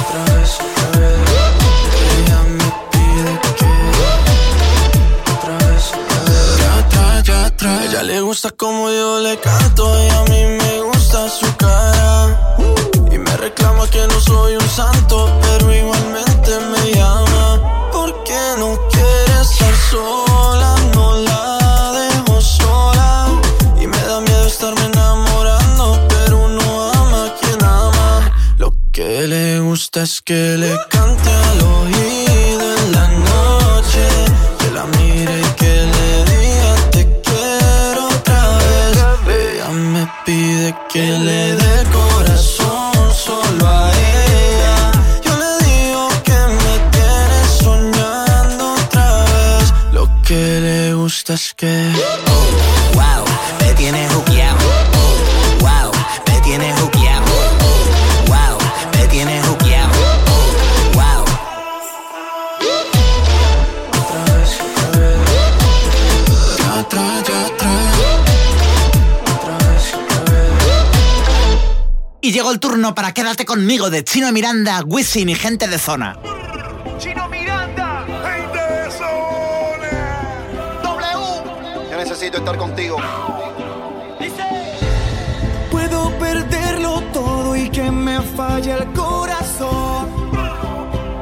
otra 0.00 0.22
vez, 0.34 0.50
otra 0.68 1.00
vez. 1.00 1.18
Ella 2.18 2.40
me 2.58 2.68
pide 2.92 3.32
que 3.58 3.70
otra 5.32 5.54
vez, 5.64 5.84
otra 5.96 6.20
vez. 6.28 6.44
Ya 6.60 6.74
tra, 6.90 7.06
ya 7.22 7.56
tra. 7.56 7.84
Ella 7.86 8.02
le 8.02 8.20
gusta 8.20 8.50
como 8.50 8.90
yo 8.90 9.20
le 9.20 9.38
canto 9.40 9.82
y 10.04 10.10
a 10.10 10.22
mí 10.24 10.44
me 10.58 10.97
su 11.26 11.56
cara. 11.56 12.38
Y 13.10 13.18
me 13.18 13.36
reclama 13.36 13.88
que 13.88 14.06
no 14.06 14.20
soy 14.20 14.54
un 14.54 14.68
santo, 14.68 15.28
pero 15.42 15.74
igualmente 15.74 16.50
me 16.72 16.94
llama. 16.94 17.60
Porque 17.92 18.38
no 18.58 18.78
quiere 18.92 19.40
estar 19.40 19.74
sola, 19.90 20.74
no 20.94 21.06
la 21.28 21.92
dejo 21.98 22.40
sola. 22.40 23.26
Y 23.80 23.86
me 23.86 24.00
da 24.02 24.20
miedo 24.20 24.46
estarme 24.46 24.84
enamorando, 24.84 26.06
pero 26.08 26.44
uno 26.44 26.92
ama 26.92 27.26
a 27.26 27.34
quien 27.40 27.64
ama. 27.64 28.30
Lo 28.58 28.72
que 28.92 29.26
le 29.26 29.60
gusta 29.60 30.02
es 30.02 30.22
que 30.22 30.56
le 30.56 30.72
cante 30.88 31.30
al 31.30 31.60
oído 31.62 32.07
que 40.88 41.00
le 41.00 41.54
dé 41.54 41.84
corazón 41.92 43.14
solo 43.14 43.66
a 43.66 43.90
ella. 43.90 44.92
Yo 45.24 45.32
le 45.42 45.52
digo 45.66 46.08
que 46.24 46.38
me 46.60 46.74
tiene 46.94 47.40
soñando 47.62 48.74
otra 48.74 49.24
vez. 49.24 49.72
Lo 49.92 50.08
que 50.22 50.60
le 50.60 50.94
gusta 50.94 51.34
es 51.34 51.54
que. 51.54 52.27
el 72.50 72.60
turno 72.60 72.94
para 72.94 73.12
Quédate 73.12 73.44
conmigo 73.44 73.90
de 73.90 74.04
Chino 74.04 74.30
Miranda, 74.32 74.82
Wisin 74.86 75.28
y 75.28 75.34
gente 75.34 75.68
de 75.68 75.78
zona. 75.78 76.18
Chino 76.98 77.28
Miranda, 77.28 78.04
gente 78.06 78.58
de 78.58 78.90
zona. 78.90 80.80
W. 80.82 81.90
Yo 81.90 81.96
necesito 81.96 82.38
estar 82.38 82.56
contigo. 82.56 82.96
Dice. 84.20 84.44
Puedo 85.70 86.10
perderlo 86.18 87.02
todo 87.12 87.56
y 87.56 87.68
que 87.70 87.90
me 87.90 88.20
falle 88.20 88.72
el 88.72 88.92
corazón, 88.92 90.08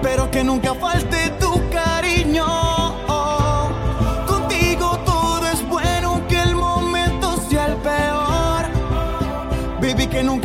pero 0.03 0.31
que 0.31 0.45
nunca 0.45 0.75
falte 0.75 1.31
tu 1.41 1.71
cariño. 1.71 2.47
Contigo 4.27 4.99
todo 5.05 5.47
es 5.47 5.67
bueno, 5.67 6.27
que 6.29 6.39
el 6.41 6.55
momento 6.55 7.37
sea 7.49 7.67
el 7.67 7.77
peor, 7.77 8.67
baby 9.81 10.07
no 10.23 10.36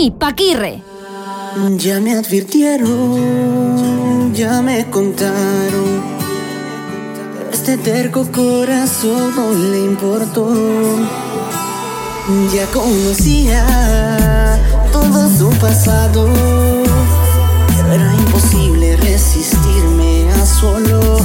mí, 0.00 0.10
Paquirre. 0.10 0.82
Ya 1.76 2.00
me 2.00 2.16
advirtieron, 2.16 4.32
ya 4.34 4.62
me 4.62 4.88
contaron. 4.88 6.00
Este 7.52 7.76
terco 7.76 8.26
corazón 8.32 9.36
no 9.36 9.52
le 9.52 9.80
importó. 9.80 10.48
Ya 12.54 12.64
conocía 12.66 14.58
todo 14.92 15.28
su 15.38 15.50
pasado. 15.58 16.28
Pero 17.68 17.94
era 17.94 18.14
imposible 18.14 18.96
resistirme 18.96 20.30
a 20.40 20.46
su 20.46 20.66
olor. 20.66 21.20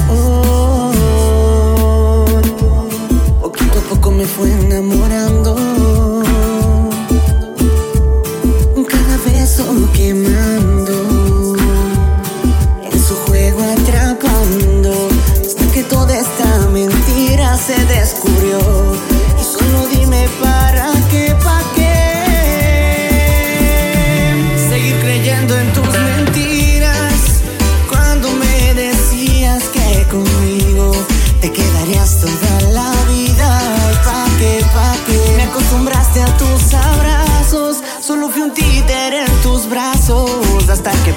Poquito 3.41 3.79
a 3.79 3.83
poco 3.89 4.11
me 4.11 4.25
fue 4.25 4.51
enamorando 4.51 4.94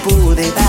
pude 0.08 0.50
darme 0.52 0.67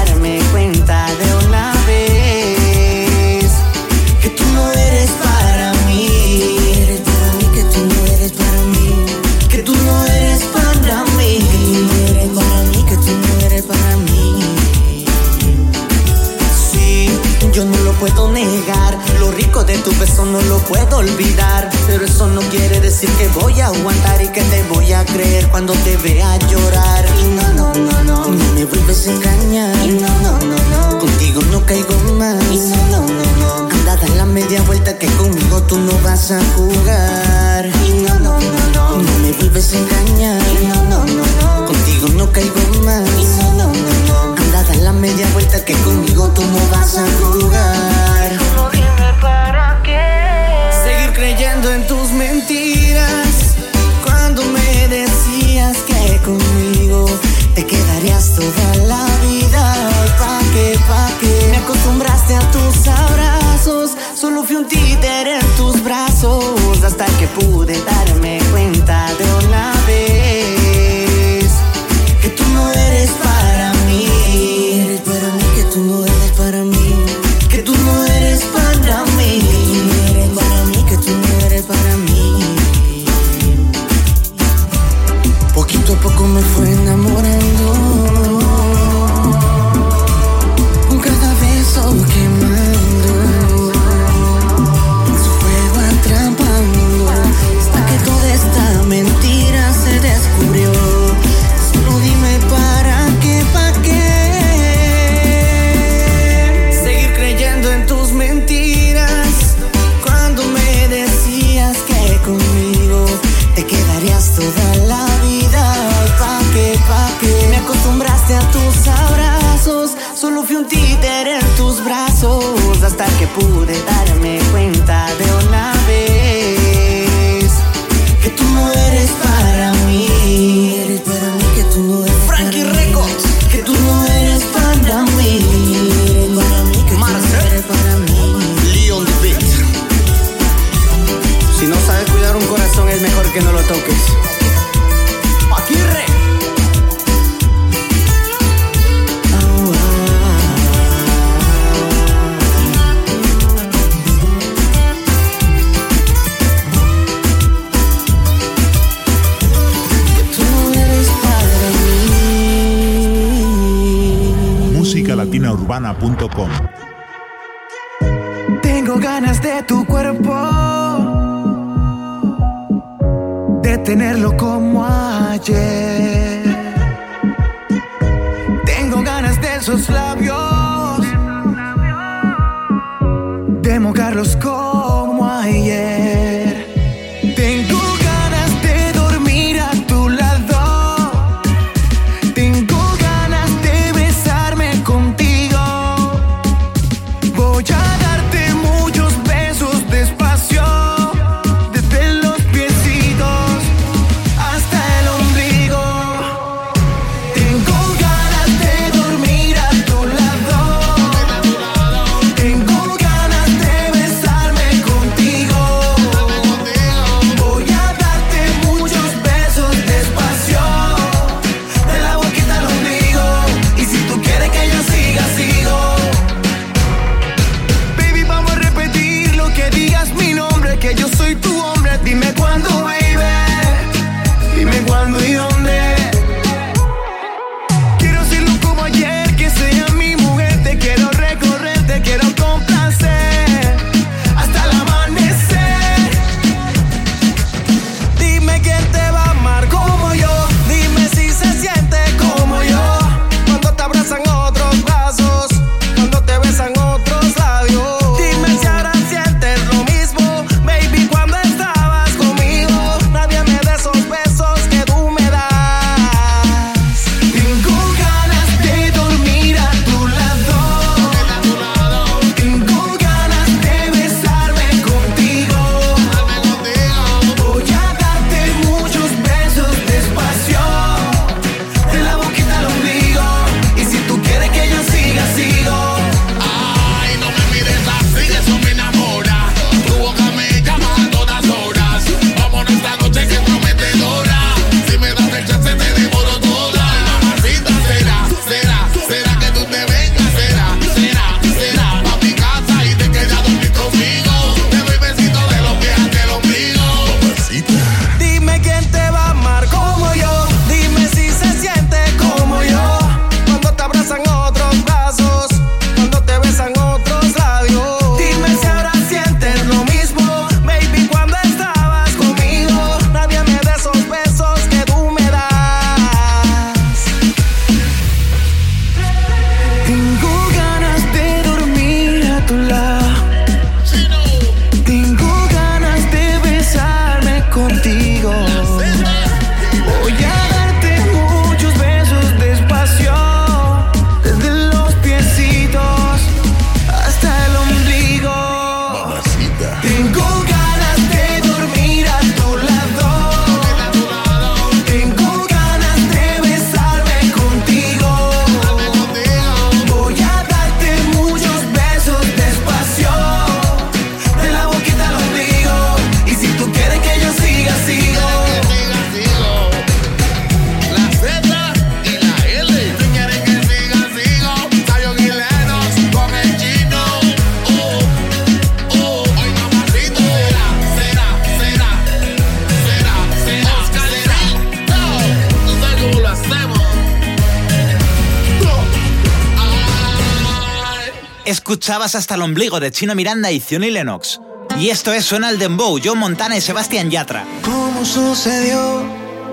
Hasta 392.15 392.35
el 392.35 392.41
ombligo 392.41 392.79
de 392.79 392.91
Chino 392.91 393.13
Miranda 393.13 393.51
y 393.51 393.59
Zioni 393.59 393.91
Lennox. 393.91 394.39
Y 394.79 394.89
esto 394.89 395.13
es 395.13 395.25
Suena 395.25 395.49
el 395.49 395.59
Dembow, 395.59 395.99
Joe 396.03 396.15
Montana 396.15 396.57
y 396.57 396.61
Sebastián 396.61 397.11
Yatra. 397.11 397.45
¿Cómo 397.63 398.03
sucedió? 398.03 399.03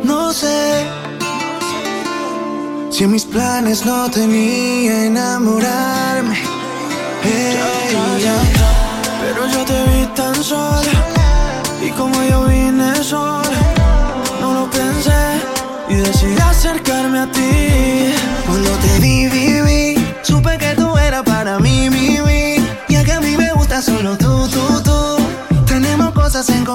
No 0.02 0.32
sé. 0.32 0.84
Si 2.90 3.04
en 3.04 3.10
mis 3.10 3.24
planes 3.24 3.84
no 3.84 4.10
tenía 4.10 5.04
enamorarme. 5.04 6.38
Pero 9.20 9.46
yo 9.48 9.64
te 9.64 9.82
vi 9.90 10.06
tan 10.14 10.42
sola 10.42 10.92
y 11.84 11.90
como 11.90 12.22
yo 12.22 12.44
vine 12.44 12.94
sola, 13.02 13.58
no 14.40 14.54
lo 14.54 14.70
pensé 14.70 15.12
y 15.90 15.94
decidí 15.96 16.40
acercarme 16.40 17.18
a 17.18 17.30
ti. 17.30 18.14
Cuando 18.46 18.70
te 18.70 19.00
vi, 19.00 19.26
vi, 19.28 19.60
cosas 26.36 26.54
en 26.54 26.66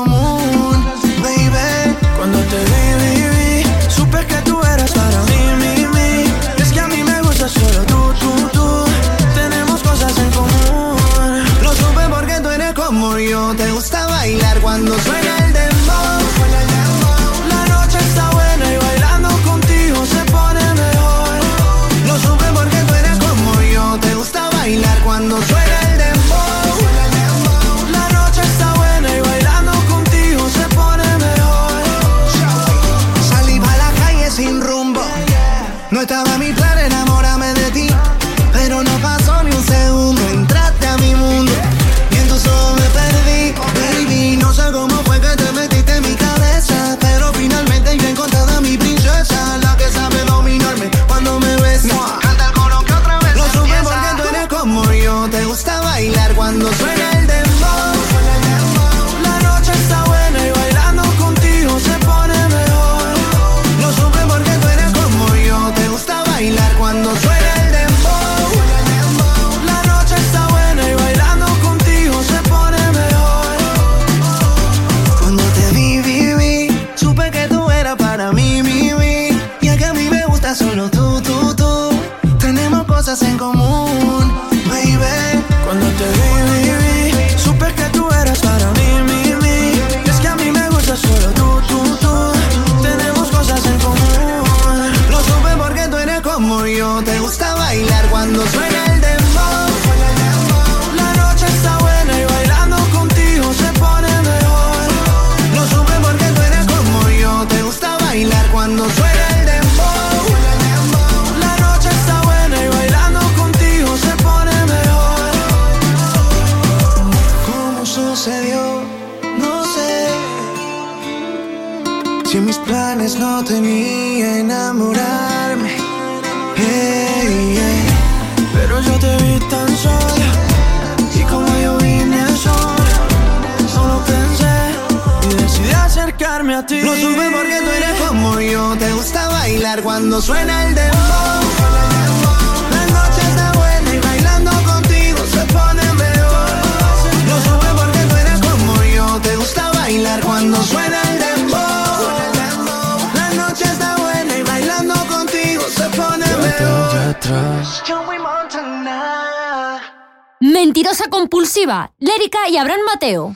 Lérica 161.61 162.49
y 162.49 162.57
Abraham 162.57 162.79
Mateo. 162.91 163.35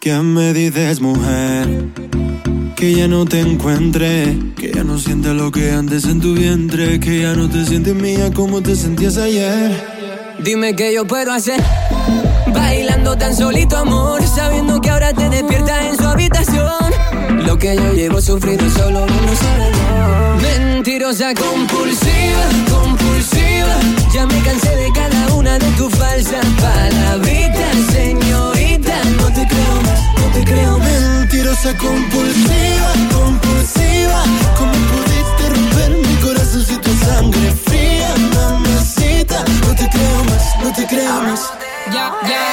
¿Qué 0.00 0.12
me 0.14 0.52
dices, 0.52 1.00
mujer? 1.00 1.90
Que 2.74 2.92
ya 2.92 3.06
no 3.06 3.24
te 3.24 3.38
encuentre, 3.38 4.36
que 4.56 4.72
ya 4.72 4.82
no 4.82 4.98
sientes 4.98 5.32
lo 5.32 5.52
que 5.52 5.70
antes 5.70 6.04
en 6.06 6.20
tu 6.20 6.34
vientre, 6.34 6.98
que 6.98 7.20
ya 7.20 7.34
no 7.34 7.48
te 7.48 7.64
sientes 7.64 7.94
mía 7.94 8.32
como 8.34 8.60
te 8.60 8.74
sentías 8.74 9.16
ayer. 9.16 9.80
Dime 10.40 10.74
qué 10.74 10.92
yo 10.92 11.06
puedo 11.06 11.32
hacer. 11.32 11.62
Bailando 12.52 13.16
tan 13.16 13.36
solito, 13.36 13.76
amor. 13.76 14.26
Sabiendo 14.26 14.80
que 14.80 14.90
ahora 14.90 15.12
te 15.12 15.30
despiertas 15.30 15.84
en 15.84 15.96
su 15.96 16.04
habitación. 16.04 17.46
Lo 17.46 17.56
que 17.56 17.76
yo 17.76 17.92
llevo 17.92 18.20
sufrido 18.20 18.68
solo 18.70 19.04
uno 19.04 19.36
sabe. 19.36 19.70
Mentirosa 20.42 21.32
compulsiva, 21.32 22.48
compulsiva. 22.68 23.78
Ya 24.12 24.26
me 24.26 24.42
cansé 24.42 24.74
de 24.74 24.92
cada 24.92 25.31
una 25.42 25.58
de 25.58 25.70
tus 25.72 25.92
falsas 25.94 26.46
palabritas, 26.60 27.76
señorita. 27.90 28.94
No 29.18 29.26
te 29.36 29.44
creo 29.52 29.76
más, 29.86 30.00
no 30.20 30.26
te 30.34 30.44
creo 30.44 30.78
más. 30.78 30.88
Mentirosa 30.88 31.76
compulsiva, 31.76 32.90
compulsiva. 33.12 34.22
¿Cómo 34.58 34.72
pudiste 34.90 35.42
romper 35.54 35.90
mi 36.06 36.14
corazón 36.24 36.64
si 36.64 36.76
tu 36.76 36.92
sangre 37.06 37.48
fría, 37.66 38.14
mamacita? 38.34 39.44
No 39.66 39.74
te 39.74 39.88
creo 39.94 40.18
más, 40.30 40.44
no 40.62 40.72
te 40.72 40.86
creo 40.86 41.22
más. 41.22 41.40
Ya, 41.94 42.06
ya, 42.30 42.44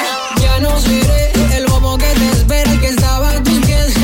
ya 0.42 0.60
no 0.60 0.80
seré 0.80 1.32
el 1.58 1.66
bobo 1.66 1.96
que 1.96 2.12
te 2.20 2.28
espera 2.38 2.72
que 2.80 2.88
estaba 2.88 3.30
a 3.30 3.42
tus 3.42 3.58
pies. 3.66 3.94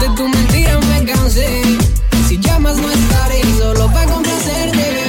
De 0.00 0.08
tu 0.16 0.28
mentira 0.28 0.78
me 0.90 1.04
cansé. 1.04 1.62
Si 2.28 2.38
llamas 2.38 2.76
no 2.76 2.88
estaré 2.90 3.42
solo 3.58 3.90
para 3.92 4.06
complacerte, 4.12 5.05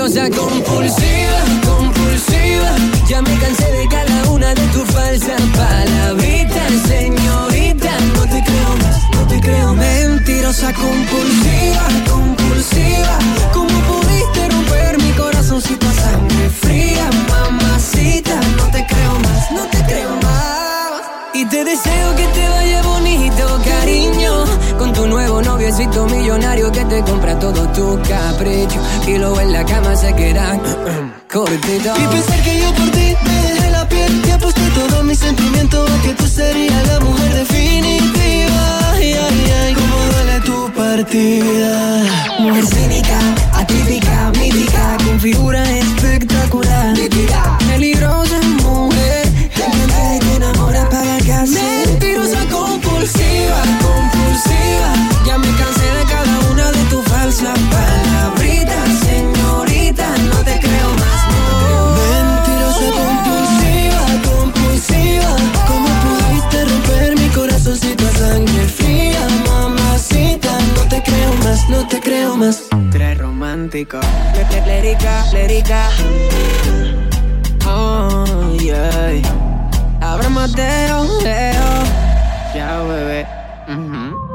Mentirosa 0.00 0.30
compulsiva, 0.30 1.40
compulsiva. 1.62 2.70
Ya 3.06 3.20
me 3.20 3.36
cansé 3.36 3.70
de 3.70 3.86
cada 3.86 4.30
una 4.30 4.54
de 4.54 4.66
tus 4.68 4.88
falsas 4.88 5.42
palabritas, 5.54 6.72
señorita. 6.88 7.90
No 8.14 8.22
te 8.22 8.42
creo 8.42 8.76
más, 8.82 8.96
no 9.12 9.26
te 9.26 9.40
creo. 9.40 9.74
Mentirosa 9.74 10.72
compulsiva, 10.72 11.86
compulsiva. 12.10 13.18
¿Cómo 13.52 13.78
pudiste 13.90 14.48
romper 14.48 14.96
mi 15.02 15.12
corazoncito 15.12 15.86
a 15.86 15.92
sangre 15.92 16.48
fría, 16.48 17.10
mamacita? 17.28 18.40
No 18.56 18.70
te 18.70 18.86
creo 18.86 19.18
más, 19.18 19.50
no 19.50 19.66
te 19.66 19.84
creo 19.84 20.16
más. 20.22 21.02
Y 21.34 21.44
te 21.44 21.62
deseo 21.62 22.16
que 22.16 22.26
te 22.26 22.48
vaya 22.48 22.82
bonito, 22.84 23.60
cariño. 23.66 24.39
Con 24.80 24.94
tu 24.94 25.06
noviecito 25.06 26.06
millonario 26.06 26.72
que 26.72 26.82
te 26.86 27.02
compra 27.02 27.38
todo 27.38 27.68
tu 27.68 28.00
capricho 28.08 28.80
y 29.06 29.18
luego 29.18 29.38
en 29.38 29.52
la 29.52 29.62
cama 29.62 29.94
se 29.94 30.10
queda 30.14 30.58
cortito. 31.30 31.92
Y 32.02 32.06
pensar 32.06 32.42
que 32.42 32.60
yo 32.62 32.74
por 32.74 32.90
ti 32.90 33.14
me 33.22 33.42
dejé 33.42 33.70
la 33.72 33.86
piel 33.86 34.22
y 34.26 34.30
aposté 34.30 34.62
todo 34.74 35.02
mi 35.02 35.14
sentimiento 35.14 35.84
a 35.84 36.02
que 36.02 36.14
tú 36.14 36.26
serías 36.26 36.88
la 36.88 36.98
mujer 37.00 37.34
definitiva. 37.34 38.92
Ay, 38.94 39.12
ay, 39.12 39.52
ay, 39.60 39.74
cómo 39.74 39.96
duele 40.12 40.40
tu 40.46 40.72
partida. 40.72 42.02
Mujer 42.38 42.64
cínica, 42.64 43.18
atípica, 43.52 44.32
mítica, 44.38 44.96
con 45.04 45.20
figura 45.20 45.62
espectacular. 45.76 46.94
Peligrosa 47.68 48.40
mujer, 48.62 49.19
casi. 51.40 51.54
Mentirosa 51.54 52.44
compulsiva, 52.50 53.60
compulsiva. 53.84 54.90
Ya 55.26 55.38
me 55.38 55.48
cansé 55.56 55.86
de 55.98 56.04
cada 56.04 56.38
una 56.50 56.70
de 56.70 56.84
tus 56.90 57.04
falsas 57.06 57.58
palabritas, 57.72 58.88
señorita. 59.08 60.06
No 60.30 60.38
te 60.44 60.58
creo 60.60 60.90
más, 61.02 61.20
no. 61.32 61.42
Mentirosa 62.00 62.86
compulsiva, 63.00 64.02
compulsiva. 64.30 65.32
¿Cómo 65.68 65.88
pudiste 66.04 66.64
romper 66.64 67.18
mi 67.18 67.28
corazoncito 67.28 68.06
a 68.06 68.12
sangre 68.12 68.64
fría, 68.68 69.26
mamacita? 69.48 70.58
No 70.76 70.82
te 70.88 71.02
creo 71.02 71.34
más, 71.44 71.68
no 71.68 71.88
te 71.88 72.00
creo 72.00 72.36
más. 72.36 72.64
Tres 72.90 73.18
romántico. 73.18 74.00
Lérica, 74.66 75.24
lérica. 75.32 75.88
Oh, 77.66 78.56
yeah. 78.58 79.49
Leo. 81.22 81.84
Ya, 82.54 82.82
bebé. 82.82 83.26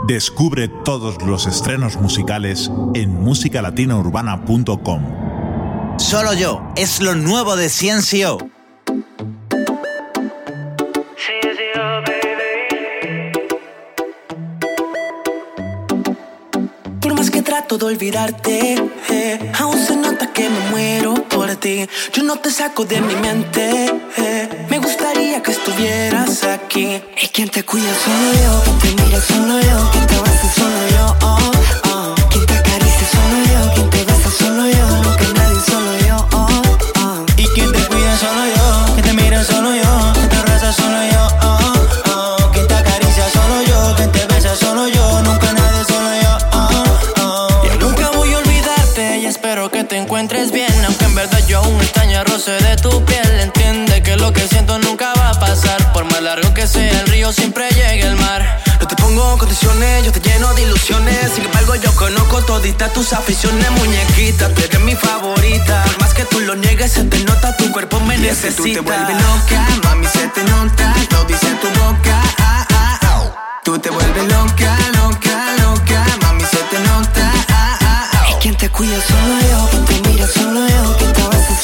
Descubre 0.08 0.68
todos 0.68 1.22
los 1.24 1.48
estrenos 1.48 1.98
musicales 1.98 2.72
en 2.94 3.22
musicalatinaurbana.com. 3.22 5.02
Solo 5.98 6.34
yo 6.34 6.62
es 6.76 7.02
lo 7.02 7.16
nuevo 7.16 7.56
de 7.58 7.70
Ciencio. 7.70 8.38
Por 17.02 17.14
más 17.16 17.30
que 17.30 17.42
trato 17.42 17.78
de 17.78 17.86
olvidarte, 17.86 18.76
eh, 19.10 19.52
aún 19.60 19.78
se 19.78 19.98
nota 19.98 20.15
que 20.36 20.50
me 20.50 20.60
muero 20.70 21.14
por 21.30 21.56
ti. 21.56 21.88
Yo 22.12 22.22
no 22.24 22.36
te 22.36 22.52
saco 22.52 22.84
de 22.84 23.00
mi 23.00 23.16
mente. 23.16 23.90
me 24.70 24.80
gustaría 24.80 25.42
que 25.42 25.52
estuvieras 25.52 26.44
aquí. 26.44 27.02
Y 27.24 27.28
quien 27.30 27.48
te 27.50 27.64
cuida 27.64 27.94
solo 28.04 28.30
yo, 28.44 28.74
quien 28.82 28.96
te 28.98 29.04
mira 29.04 29.22
solo 29.22 29.56
yo, 29.62 29.92
quien 29.92 30.08
te 30.08 30.16
abraza 30.16 30.48
solo 30.60 30.82
yo. 30.96 31.06
Oh, 31.22 31.52
oh. 31.86 32.16
Quien 32.32 32.46
te 32.46 32.54
acaricia 32.54 33.08
solo 33.16 33.38
yo, 33.54 33.74
quien 33.76 33.90
te 33.90 34.04
besa 34.04 34.30
solo 34.30 34.64
yo, 34.78 34.88
nunca 35.04 35.26
nadie 35.38 35.62
solo 35.72 35.92
yo. 36.08 36.28
Oh, 36.34 36.48
oh. 37.00 37.26
Y 37.38 37.46
quien 37.54 37.72
te 37.72 37.80
cuida 37.88 38.18
solo 38.18 38.44
yo, 38.56 38.94
quien 38.96 39.06
te 39.06 39.14
mira 39.14 39.42
solo 39.42 39.74
yo, 39.74 40.05
roce 52.46 52.64
de 52.64 52.76
tu 52.78 53.04
piel. 53.06 53.40
Entiende 53.40 54.02
que 54.04 54.16
lo 54.18 54.32
que 54.32 54.48
siento 54.48 54.78
nunca 54.80 55.14
va 55.18 55.30
a 55.30 55.40
pasar. 55.40 55.92
Por 55.94 56.06
más 56.06 56.22
largo 56.22 56.54
que 56.54 56.68
sea 56.68 57.00
el 57.02 57.08
río, 57.08 57.32
siempre 57.32 57.70
llega 57.70 58.08
el 58.08 58.16
mar. 58.16 58.62
No 58.80 58.88
te 58.88 58.96
pongo 58.96 59.38
condiciones, 59.38 60.06
yo 60.06 60.12
te 60.12 60.20
lleno 60.20 60.54
de 60.54 60.64
ilusiones. 60.64 61.32
Sin 61.34 61.46
embargo, 61.46 61.76
yo 61.76 61.94
conozco 61.96 62.42
toditas 62.44 62.94
tus 62.94 63.14
aficiones, 63.14 63.70
muñequita. 63.72 64.50
Tú 64.54 64.62
eres 64.62 64.80
mi 64.82 64.96
favorita. 64.96 65.84
Por 65.84 66.00
más 66.02 66.14
que 66.14 66.26
tú 66.26 66.40
lo 66.42 66.56
niegues, 66.56 66.92
se 66.92 67.04
te 67.04 67.20
nota, 67.24 67.56
tu 67.58 67.72
cuerpo 67.72 68.00
me 68.02 68.18
Y 68.18 68.28
es 68.28 68.38
que 68.38 68.48
necesita. 68.48 68.58
tú 68.58 68.64
te 68.74 68.80
vuelves 68.82 69.16
loca, 69.24 69.68
mami, 69.84 70.08
se 70.08 70.28
te 70.28 70.44
nota, 70.44 70.94
lo 71.12 71.24
dice 71.26 71.48
tu 71.62 71.68
boca. 71.80 72.22
ah, 72.40 72.68
ah, 72.72 73.00
ah. 73.02 73.60
Tú 73.64 73.80
te 73.80 73.90
vuelves 73.90 74.24
loca, 74.24 74.78
loca, 74.94 75.56
loca, 75.62 76.06
mami, 76.22 76.44
se 76.44 76.58
te 76.58 76.80
nota. 76.80 77.32
ah, 77.50 77.78
ah, 77.82 78.10
ah. 78.14 78.28
Y 78.32 78.34
quien 78.42 78.56
te 78.56 78.70
cuida 78.70 79.00
solo 79.02 79.40
yo, 79.50 79.70
quien 79.70 79.86
te 79.86 80.10
mira 80.10 80.28
solo 80.28 80.68
yo, 80.68 80.98
quien 80.98 81.14
te 81.14 81.22
solo 81.22 81.55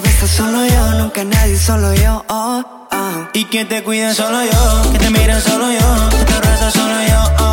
besa 0.00 0.26
solo 0.26 0.64
yo, 0.66 0.94
nunca 0.94 1.24
nadie 1.24 1.58
solo 1.58 1.94
yo. 1.94 2.24
Oh, 2.28 2.62
oh. 2.92 3.28
Y 3.32 3.44
quien 3.44 3.68
te 3.68 3.82
cuida 3.82 4.14
solo 4.14 4.42
yo, 4.44 4.82
quien 4.90 4.98
te 4.98 5.10
mira 5.10 5.40
solo 5.40 5.70
yo, 5.70 6.08
quien 6.10 6.26
te 6.26 6.32
abraza 6.34 6.70
solo 6.70 6.94
yo, 7.08 7.44
oh. 7.44 7.49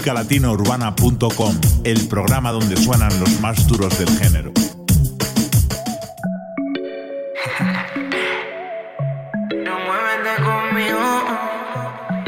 musicalatinourbana.com, 0.00 1.60
el 1.84 2.08
programa 2.08 2.52
donde 2.52 2.74
suenan 2.78 3.10
los 3.20 3.38
más 3.40 3.66
duros 3.66 3.98
del 3.98 4.08
género. 4.18 4.50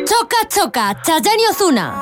Choca, 0.05 0.37
choca, 0.49 1.03
Chayanne 1.03 1.43
y 1.43 1.51
Ozuna. 1.51 1.95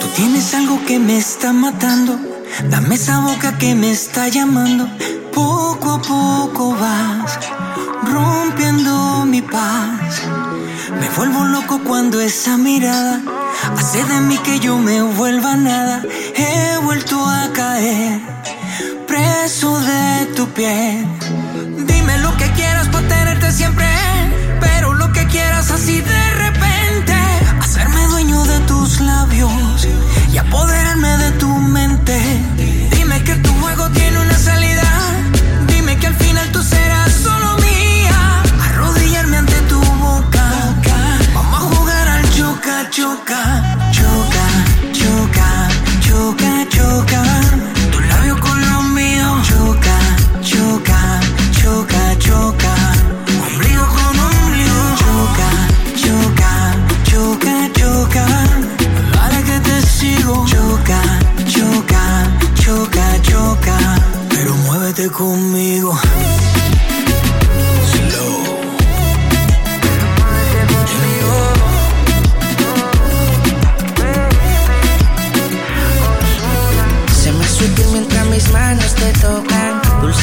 Tú 0.00 0.06
tienes 0.14 0.52
algo 0.54 0.78
que 0.86 0.98
me 0.98 1.16
está 1.16 1.54
matando. 1.54 2.18
Dame 2.68 2.96
esa 2.96 3.20
boca 3.20 3.56
que 3.56 3.74
me 3.74 3.90
está 3.90 4.28
llamando. 4.28 4.86
Poco 5.32 5.92
a 5.92 6.02
poco 6.02 6.74
vas 6.74 7.38
rompiendo 8.04 9.24
mi 9.24 9.40
paz. 9.40 9.97
Me 10.90 11.08
vuelvo 11.10 11.44
loco 11.44 11.80
cuando 11.84 12.20
esa 12.20 12.56
mirada 12.56 13.20
hace 13.76 14.02
de 14.04 14.20
mí 14.22 14.38
que 14.38 14.58
yo 14.58 14.78
me 14.78 15.02
vuelva 15.02 15.54
nada. 15.56 16.02
He 16.34 16.78
vuelto 16.78 17.24
a 17.26 17.52
caer 17.52 18.20
preso 19.06 19.78
de 19.80 20.26
tu 20.34 20.48
piel. 20.48 21.06
Dime 21.86 22.18
lo 22.18 22.34
que 22.36 22.50
quieras 22.52 22.88
para 22.88 23.06
tenerte 23.06 23.52
siempre, 23.52 23.86
pero 24.60 24.94
lo 24.94 25.12
que 25.12 25.26
quieras 25.26 25.70
así 25.70 26.00
de 26.00 26.30
repente. 26.34 27.14
Hacerme 27.60 28.06
dueño 28.06 28.42
de 28.44 28.60
tus 28.60 29.00
labios 29.00 29.86
y 30.32 30.38
apoderarme 30.38 31.16
de 31.18 31.30
tu 31.32 31.48
mente. 31.48 32.18
Dime 32.96 33.22
que 33.24 33.34
tu 33.36 33.52
juego 33.60 33.90
tiene 33.90 34.18
una 34.20 34.38
salida. 34.38 34.77
choca, 42.90 43.62
choca, 43.92 44.46
choca, 44.92 45.68
choca, 46.00 46.66
choca. 46.70 47.22
Tu 47.90 48.00
labio 48.00 48.38
con 48.40 48.60
los 48.60 48.84
míos 48.94 49.48
choca, 49.48 49.98
choca, 50.40 51.20
choca, 51.52 52.18
choca. 52.18 52.74
Ombligo 53.44 53.86
con 53.86 54.18
ombligo 54.28 54.84
choca, 55.02 55.50
choca, 56.02 56.52
choca, 57.04 57.70
choca. 57.74 58.26
Para 59.12 59.42
que 59.42 59.60
te 59.60 59.82
sigo 59.82 60.46
choca, 60.46 61.00
choca, 61.46 62.02
choca, 62.54 63.22
choca. 63.22 63.76
Pero 64.30 64.54
muévete 64.54 65.10
conmigo. 65.10 65.98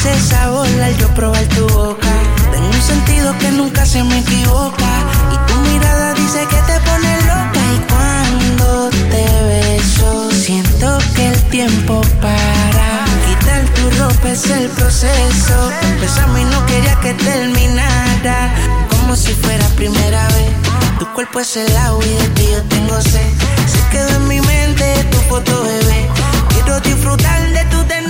dulce 0.06 0.20
sabor 0.20 0.66
al 0.66 0.96
yo 0.98 1.08
probar 1.14 1.44
tu 1.46 1.66
boca. 1.68 2.08
Tengo 2.52 2.66
un 2.66 2.82
sentido 2.82 3.36
que 3.38 3.50
nunca 3.50 3.84
se 3.86 4.02
me 4.02 4.18
equivoca. 4.18 4.90
Y 5.32 5.52
tu 5.52 5.54
mirada 5.70 6.14
dice 6.14 6.46
que 6.48 6.56
te 6.56 6.80
pone 6.80 7.20
loca. 7.22 7.60
Y 7.74 7.80
cuando 7.92 8.90
te 8.90 9.24
beso, 9.50 10.30
siento 10.32 10.98
que 11.14 11.28
el 11.28 11.42
tiempo 11.44 12.00
para. 12.20 13.04
Quitar 13.26 13.64
tu 13.74 14.02
ropa 14.02 14.30
es 14.30 14.48
el 14.50 14.68
proceso. 14.68 15.70
Besame 16.00 16.42
y 16.42 16.44
no 16.44 16.64
quería 16.66 16.98
que 17.00 17.14
terminara. 17.14 18.54
Como 18.90 19.16
si 19.16 19.32
fuera 19.32 19.66
primera 19.76 20.26
vez. 20.28 20.52
Tu 20.98 21.06
cuerpo 21.12 21.40
es 21.40 21.56
el 21.56 21.76
agua 21.76 22.04
y 22.04 22.14
de 22.22 22.28
ti 22.30 22.48
yo 22.52 22.62
tengo 22.64 23.00
sed. 23.02 23.30
Se 23.66 23.80
quedó 23.90 24.16
en 24.16 24.28
mi 24.28 24.40
mente 24.40 25.04
tu 25.10 25.18
foto, 25.28 25.62
bebé. 25.62 26.08
Quiero 26.50 26.80
disfrutar 26.80 27.52
de 27.52 27.64
tu 27.66 27.82
tener 27.84 28.05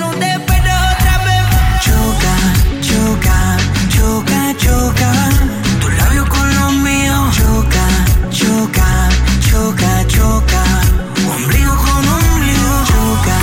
choca, 9.57 10.07
choca. 10.07 10.63
Ombligo 11.35 11.75
con 11.85 12.05
ombligo. 12.17 12.75
Choca, 12.91 13.39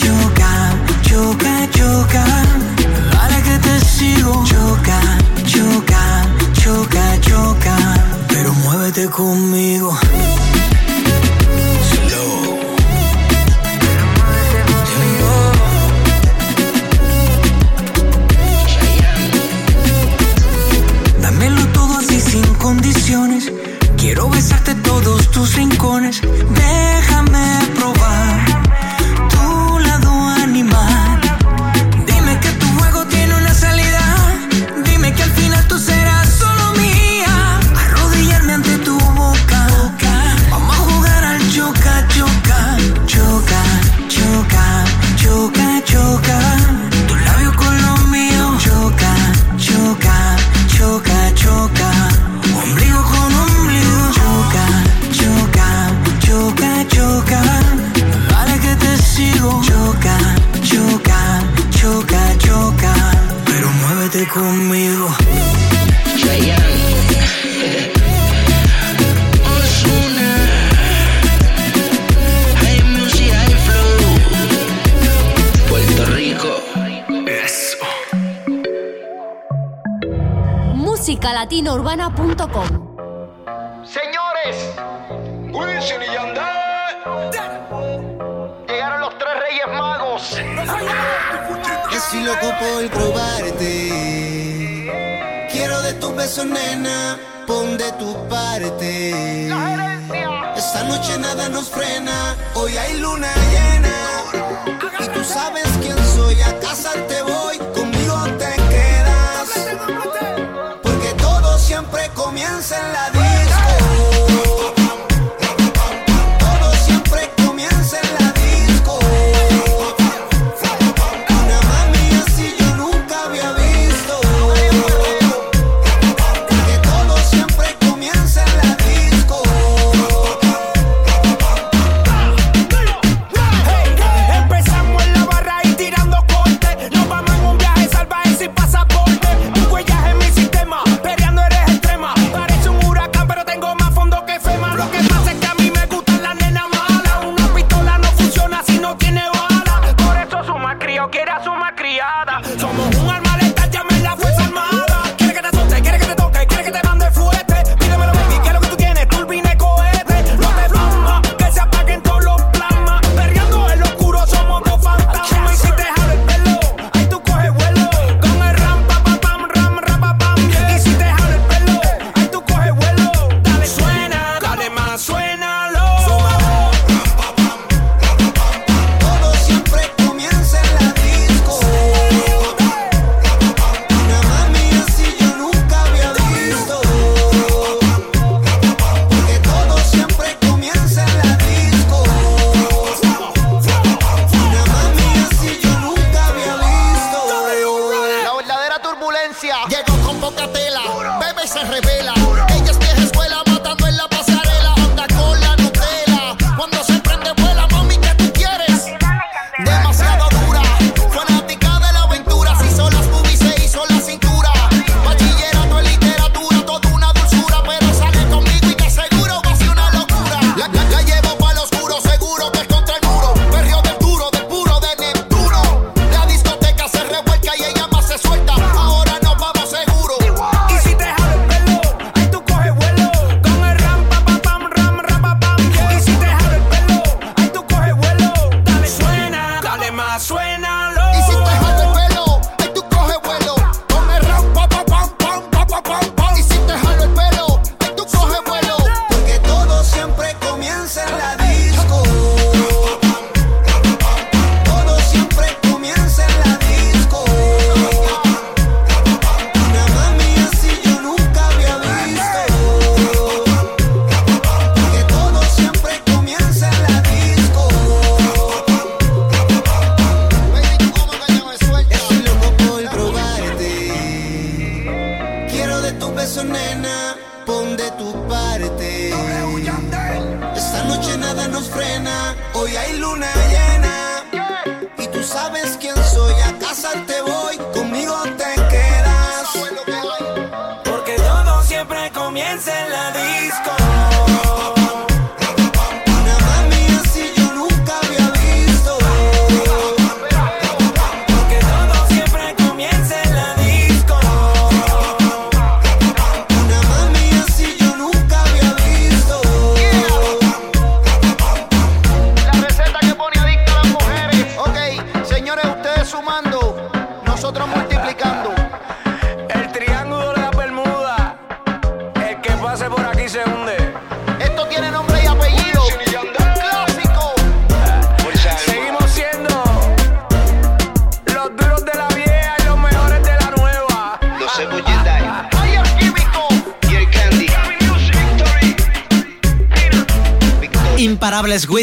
choca, 0.00 0.50
choca, 1.02 1.54
choca. 1.76 2.24
Dale 3.12 3.38
que 3.46 3.58
te 3.58 3.74
sigo. 3.80 4.44
Choca, 4.44 5.00
choca, 5.52 6.02
choca, 6.60 7.04
choca. 7.20 7.76
Pero 8.28 8.52
muévete 8.62 9.08
conmigo. 9.08 9.98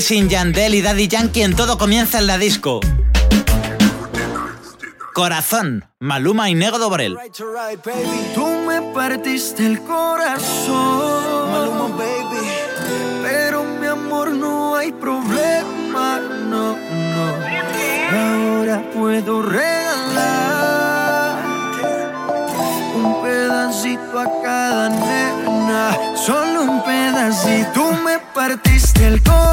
Wisin 0.04 0.28
Yandel 0.28 0.76
y 0.76 0.82
Daddy 0.82 1.08
Yankee 1.08 1.44
en 1.44 1.56
todo 1.56 1.78
comienza 1.78 2.20
en 2.20 2.28
la 2.28 2.38
disco. 2.38 2.82
Corazón, 5.14 5.86
Maluma 6.02 6.50
y 6.50 6.56
Nego 6.56 6.78
Dobrel. 6.78 7.18
Tú 8.36 8.46
me 8.68 8.82
partiste 8.94 9.66
el 9.66 9.80
corazón, 9.80 11.52
Maluma, 11.52 11.88
baby. 11.96 12.36
Pero 13.22 13.64
mi 13.64 13.88
amor 13.88 14.32
no 14.32 14.76
hay 14.76 14.92
problema, 14.92 16.20
no, 16.50 16.76
no. 16.76 17.26
Ahora 18.12 18.84
puedo 18.94 19.42
regalar 19.42 21.38
un 22.94 23.24
pedacito 23.24 24.20
a 24.20 24.42
cada 24.44 24.90
nena, 24.90 25.98
solo 26.18 26.64
un 26.64 26.84
pedacito. 26.84 27.72
Tú 27.74 27.86
me 28.04 28.20
partiste 28.36 29.08
el 29.08 29.24
corazón. 29.24 29.53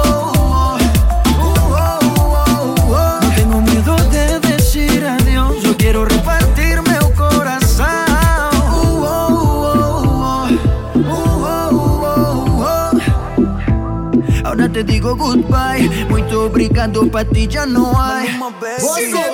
te 14.83 14.93
digo 14.93 15.15
goodbye. 15.15 15.87
Muito 16.09 16.39
obrigado, 16.39 17.07
pra 17.07 17.23
ti 17.23 17.47
já 17.49 17.65
não 17.65 17.91
há. 17.99 18.23
Você 18.79 19.30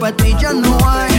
But 0.00 0.16
ti 0.16 0.28
you 0.28 0.60
know 0.62 0.78
why. 0.78 1.17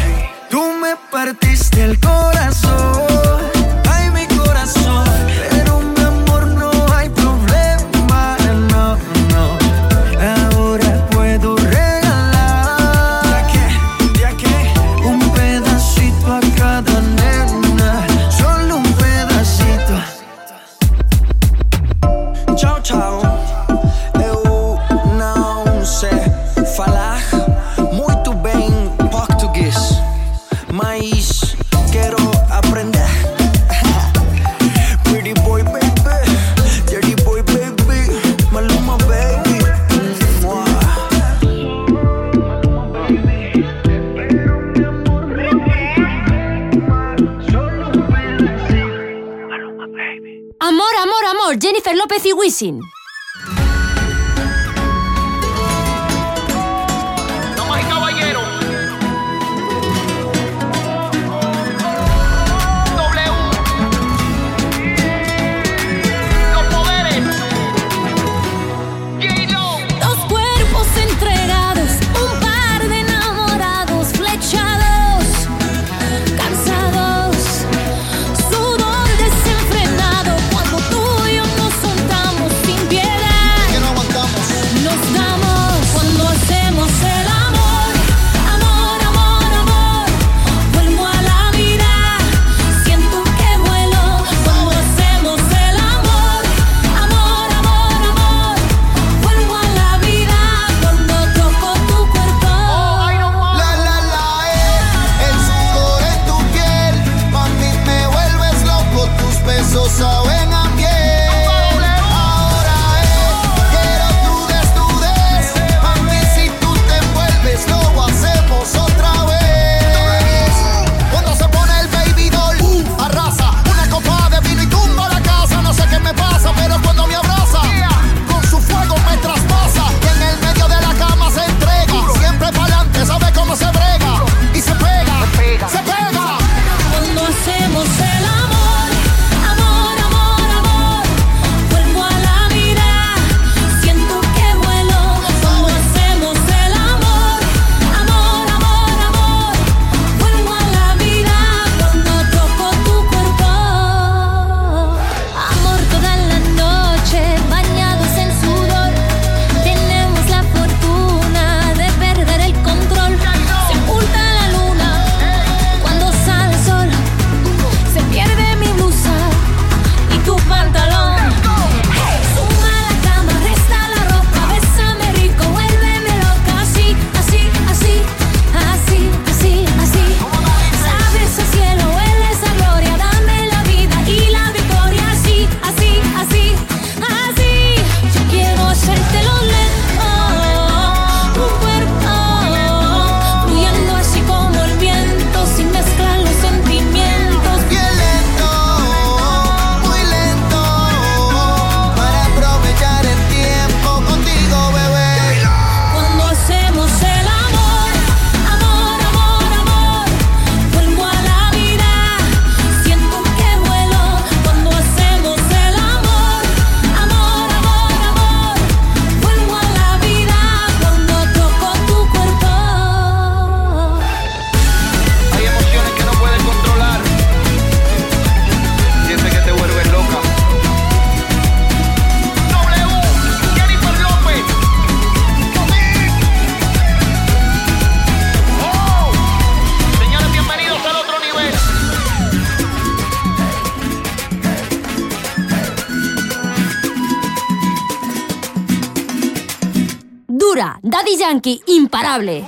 imparable. 251.68 252.44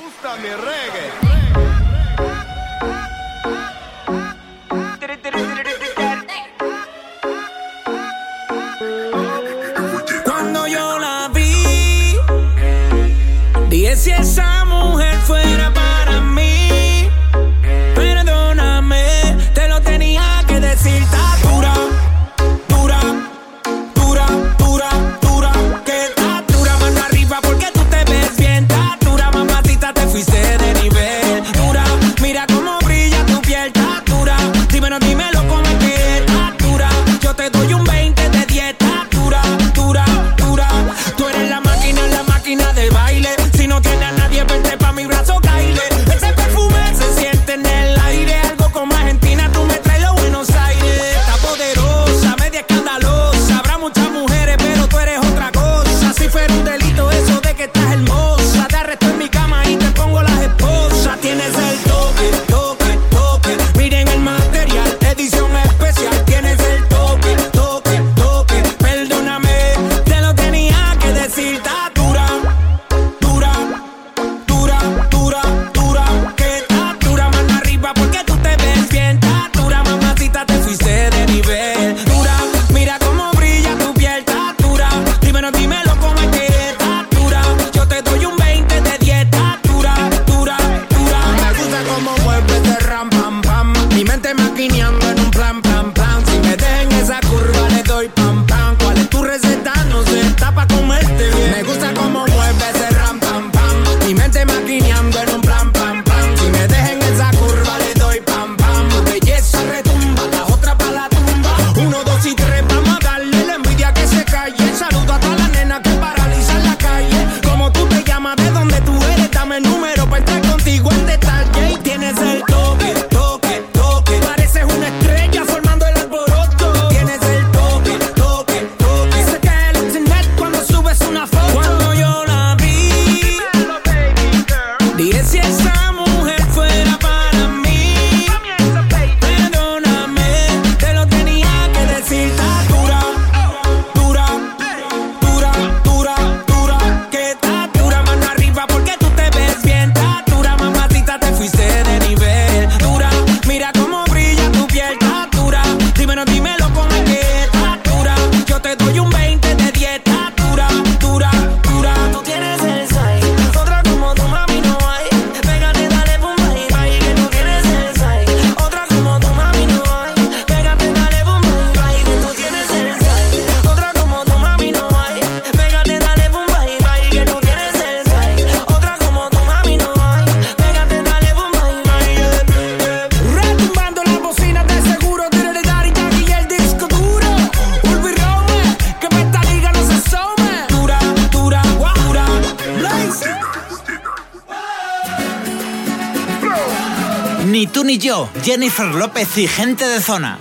Jennifer 198.43 198.87
López 198.87 199.37
y 199.37 199.47
gente 199.47 199.87
de 199.87 200.01
zona. 200.01 200.39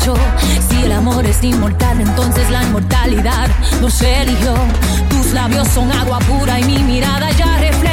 Si 0.00 0.82
el 0.82 0.92
amor 0.92 1.26
es 1.26 1.44
inmortal, 1.44 2.00
entonces 2.00 2.48
la 2.50 2.62
inmortalidad 2.62 3.48
nos 3.82 4.00
eligió. 4.00 4.54
Tus 5.10 5.32
labios 5.32 5.68
son 5.68 5.92
agua 5.92 6.18
pura 6.20 6.58
y 6.58 6.64
mi 6.64 6.78
mirada 6.78 7.30
ya 7.32 7.58
refleja 7.58 7.89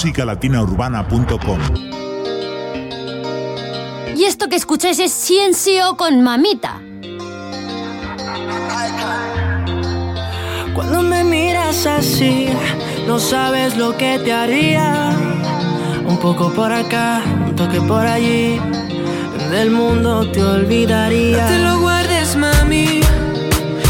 musicalatinaurbana.com. 0.00 1.58
Y 4.16 4.24
esto 4.24 4.48
que 4.48 4.56
escucháis 4.56 4.98
es 4.98 5.12
Ciencio 5.12 5.94
con 5.98 6.22
Mamita. 6.22 6.80
Cuando 10.74 11.02
me 11.02 11.22
miras 11.22 11.84
así, 11.84 12.48
no 13.06 13.18
sabes 13.18 13.76
lo 13.76 13.94
que 13.98 14.18
te 14.18 14.32
haría. 14.32 15.10
Un 16.06 16.16
poco 16.18 16.50
por 16.50 16.72
acá, 16.72 17.20
un 17.46 17.54
toque 17.54 17.82
por 17.82 18.06
allí. 18.06 18.58
Del 19.50 19.70
mundo 19.70 20.30
te 20.30 20.42
olvidaría. 20.42 21.42
No 21.42 21.48
te 21.50 21.58
lo 21.58 21.80
guardes, 21.80 22.36
mami. 22.36 23.00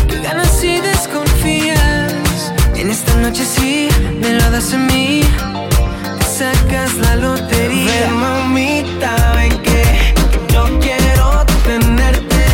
Que 0.08 0.20
ganas 0.20 0.64
y 0.64 0.80
desconfías. 0.80 2.52
En 2.74 2.90
esta 2.90 3.14
noche 3.16 3.44
sí, 3.44 3.88
me 4.20 4.32
lo 4.32 4.50
das 4.50 4.74
a 4.74 4.78
mí. 4.78 5.22
Sacas 6.40 6.94
la 6.94 7.16
lotería. 7.16 7.84
Ven, 7.84 8.14
mamita, 8.16 9.14
ven 9.36 9.60
que 9.60 10.14
yo 10.50 10.64
quiero 10.80 11.44
tenerte. 11.66 12.46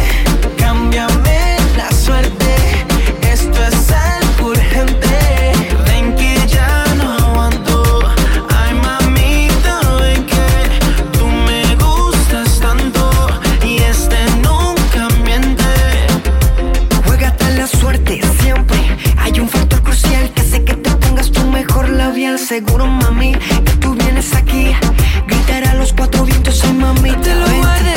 Cámbiame 0.59 1.57
la 1.77 1.89
suerte. 1.93 2.57
Esto 3.23 3.65
es 3.65 3.93
algo 3.93 4.49
urgente. 4.49 5.53
Ven 5.87 6.17
que 6.17 6.35
ya 6.49 6.85
no 6.97 7.13
aguanto. 7.13 8.01
Ay, 8.59 8.75
mamita, 8.75 9.79
ven 10.01 10.27
que 10.27 11.17
tú 11.17 11.29
me 11.47 11.63
gustas 11.77 12.59
tanto. 12.59 13.29
Y 13.65 13.77
este 13.77 14.17
nunca 14.43 15.07
miente. 15.23 15.65
Juégate 17.07 17.57
la 17.57 17.69
suerte 17.69 18.21
siempre. 18.41 18.81
Hay 19.17 19.39
un 19.39 19.49
factor 19.49 19.81
crucial 19.85 20.29
que 20.33 20.41
hace 20.41 20.65
que 20.65 20.75
te 20.75 20.91
pongas 20.91 21.31
tu 21.31 21.45
mejor 21.47 21.89
labial. 21.89 22.37
Seguro, 22.41 22.89
mami, 22.89 23.37
cuatro 25.97 26.25
vientos, 26.25 26.63
ay, 26.65 26.73
mamita. 26.75 27.17
No 27.17 27.23
te 27.23 27.35
lo 27.35 27.47
vente. 27.47 27.96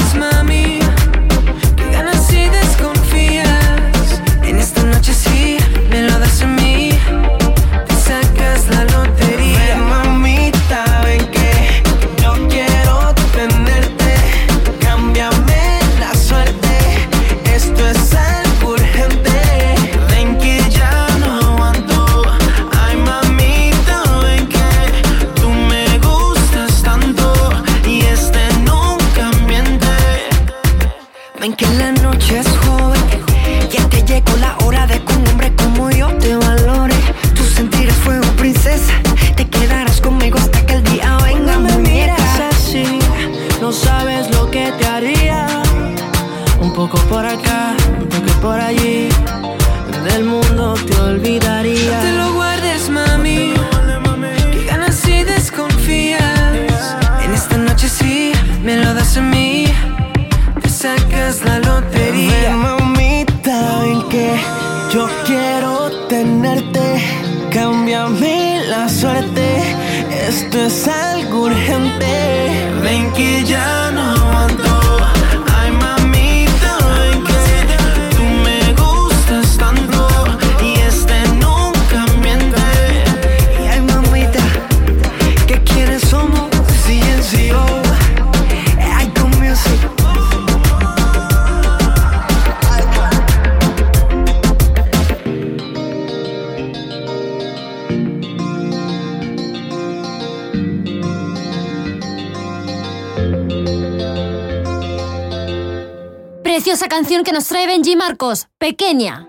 Marcos, 108.00 108.48
Pequeña. 108.58 109.28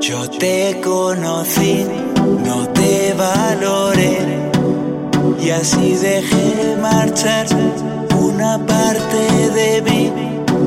Yo 0.00 0.30
te 0.30 0.80
conocí, 0.82 1.84
no 2.46 2.66
te 2.70 3.12
valoré 3.12 4.16
y 5.42 5.50
así 5.50 5.92
dejé 5.96 6.78
marchar 6.80 7.46
una 8.18 8.56
parte 8.64 9.50
de 9.50 9.82
mí. 9.82 10.10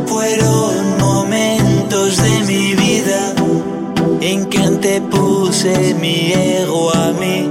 Fueron 0.05 0.99
momentos 0.99 2.17
de 2.21 2.39
mi 2.45 2.75
vida 2.75 3.33
en 4.21 4.45
que 4.45 4.59
antepuse 4.59 5.95
mi 5.95 6.33
ego 6.33 6.93
a 6.93 7.11
mí 7.13 7.49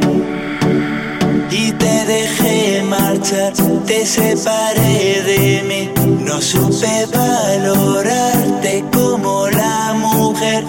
y 1.50 1.72
te 1.72 2.04
dejé 2.04 2.84
marchar, 2.84 3.52
te 3.86 4.06
separé 4.06 5.22
de 5.22 5.62
mí. 5.64 6.05
Supe 6.40 7.06
valorarte 7.12 8.84
como 8.92 9.48
la 9.48 9.94
mujer 9.94 10.64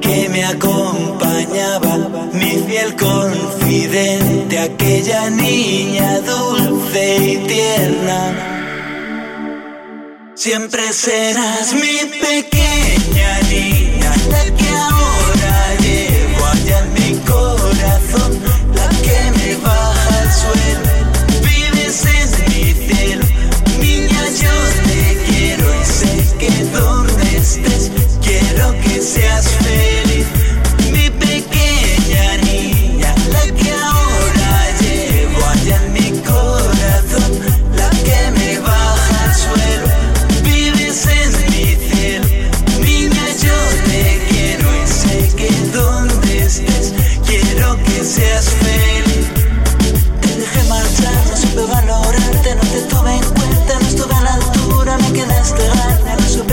que 0.00 0.28
me 0.28 0.44
acompañaba, 0.44 1.96
mi 2.32 2.62
fiel 2.66 2.94
confidente, 2.96 4.58
aquella 4.58 5.28
niña 5.30 6.20
dulce 6.20 7.16
y 7.16 7.36
tierna. 7.46 8.50
Siempre 10.34 10.92
serás 10.92 11.74
mi 11.74 11.98
pequeña 12.20 13.40
niña, 13.50 14.12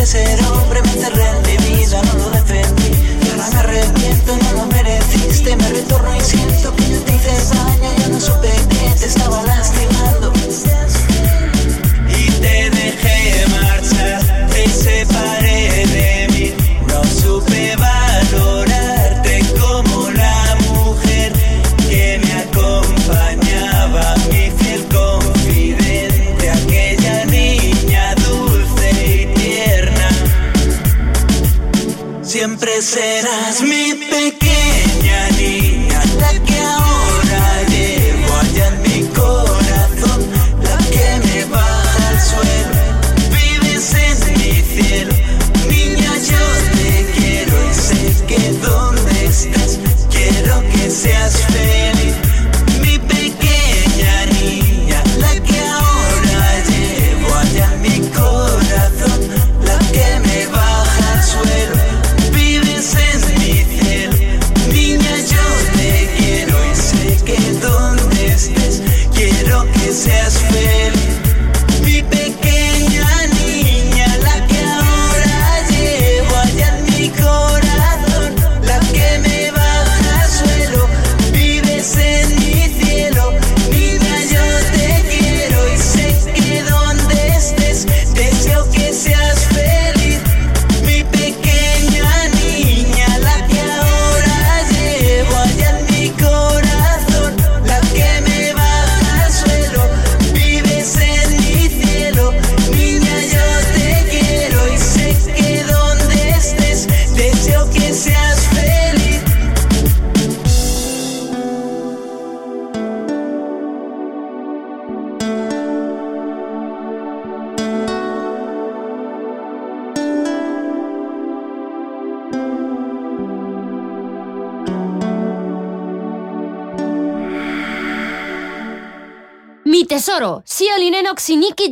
ser 0.08 0.40
hombre, 0.46 0.87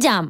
jam 0.05 0.25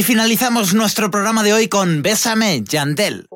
Y 0.00 0.02
finalizamos 0.02 0.72
nuestro 0.72 1.10
programa 1.10 1.42
de 1.42 1.52
hoy 1.52 1.68
con 1.68 2.00
Bésame, 2.00 2.62
Yandel. 2.64 3.28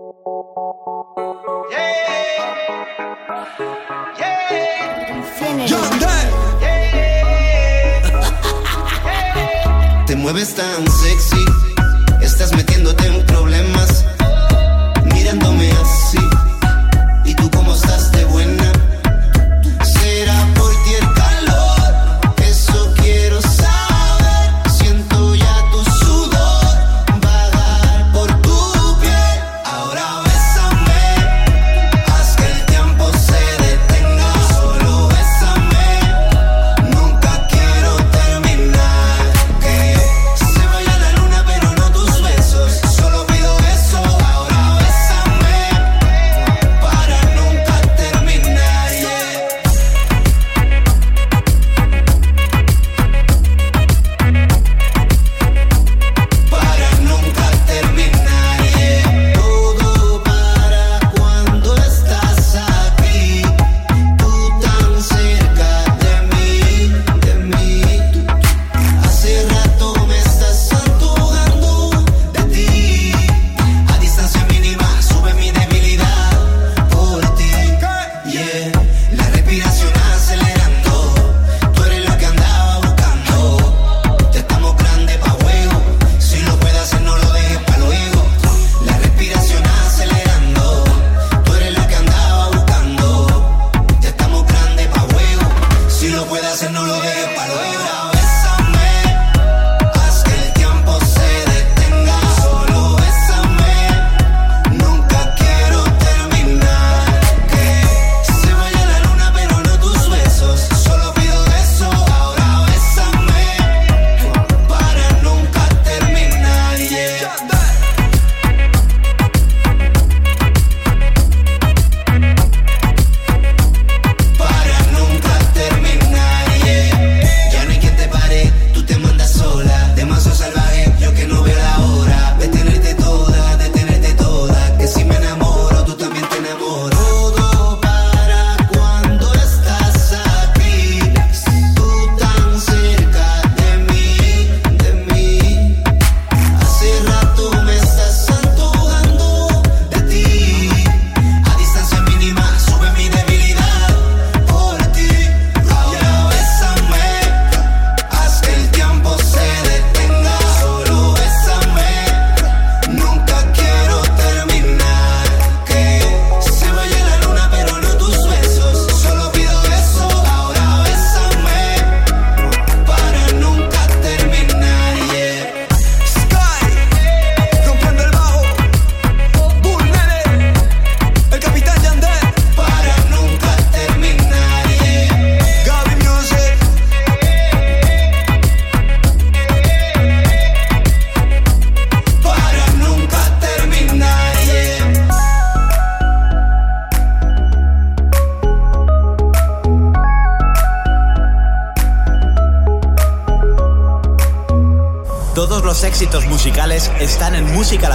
Yandel. 5.66 6.09
Te 10.07 10.16
mueves 10.16 10.55
tan 10.55 10.91
sexy, 10.91 11.45
estás 12.23 12.57
metiéndote 12.57 13.09
en 13.09 13.27
problemas 13.27 13.94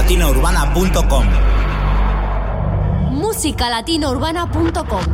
musicalatinourbana.com. 0.09 1.25
musicalatinourbana.com 3.11 5.08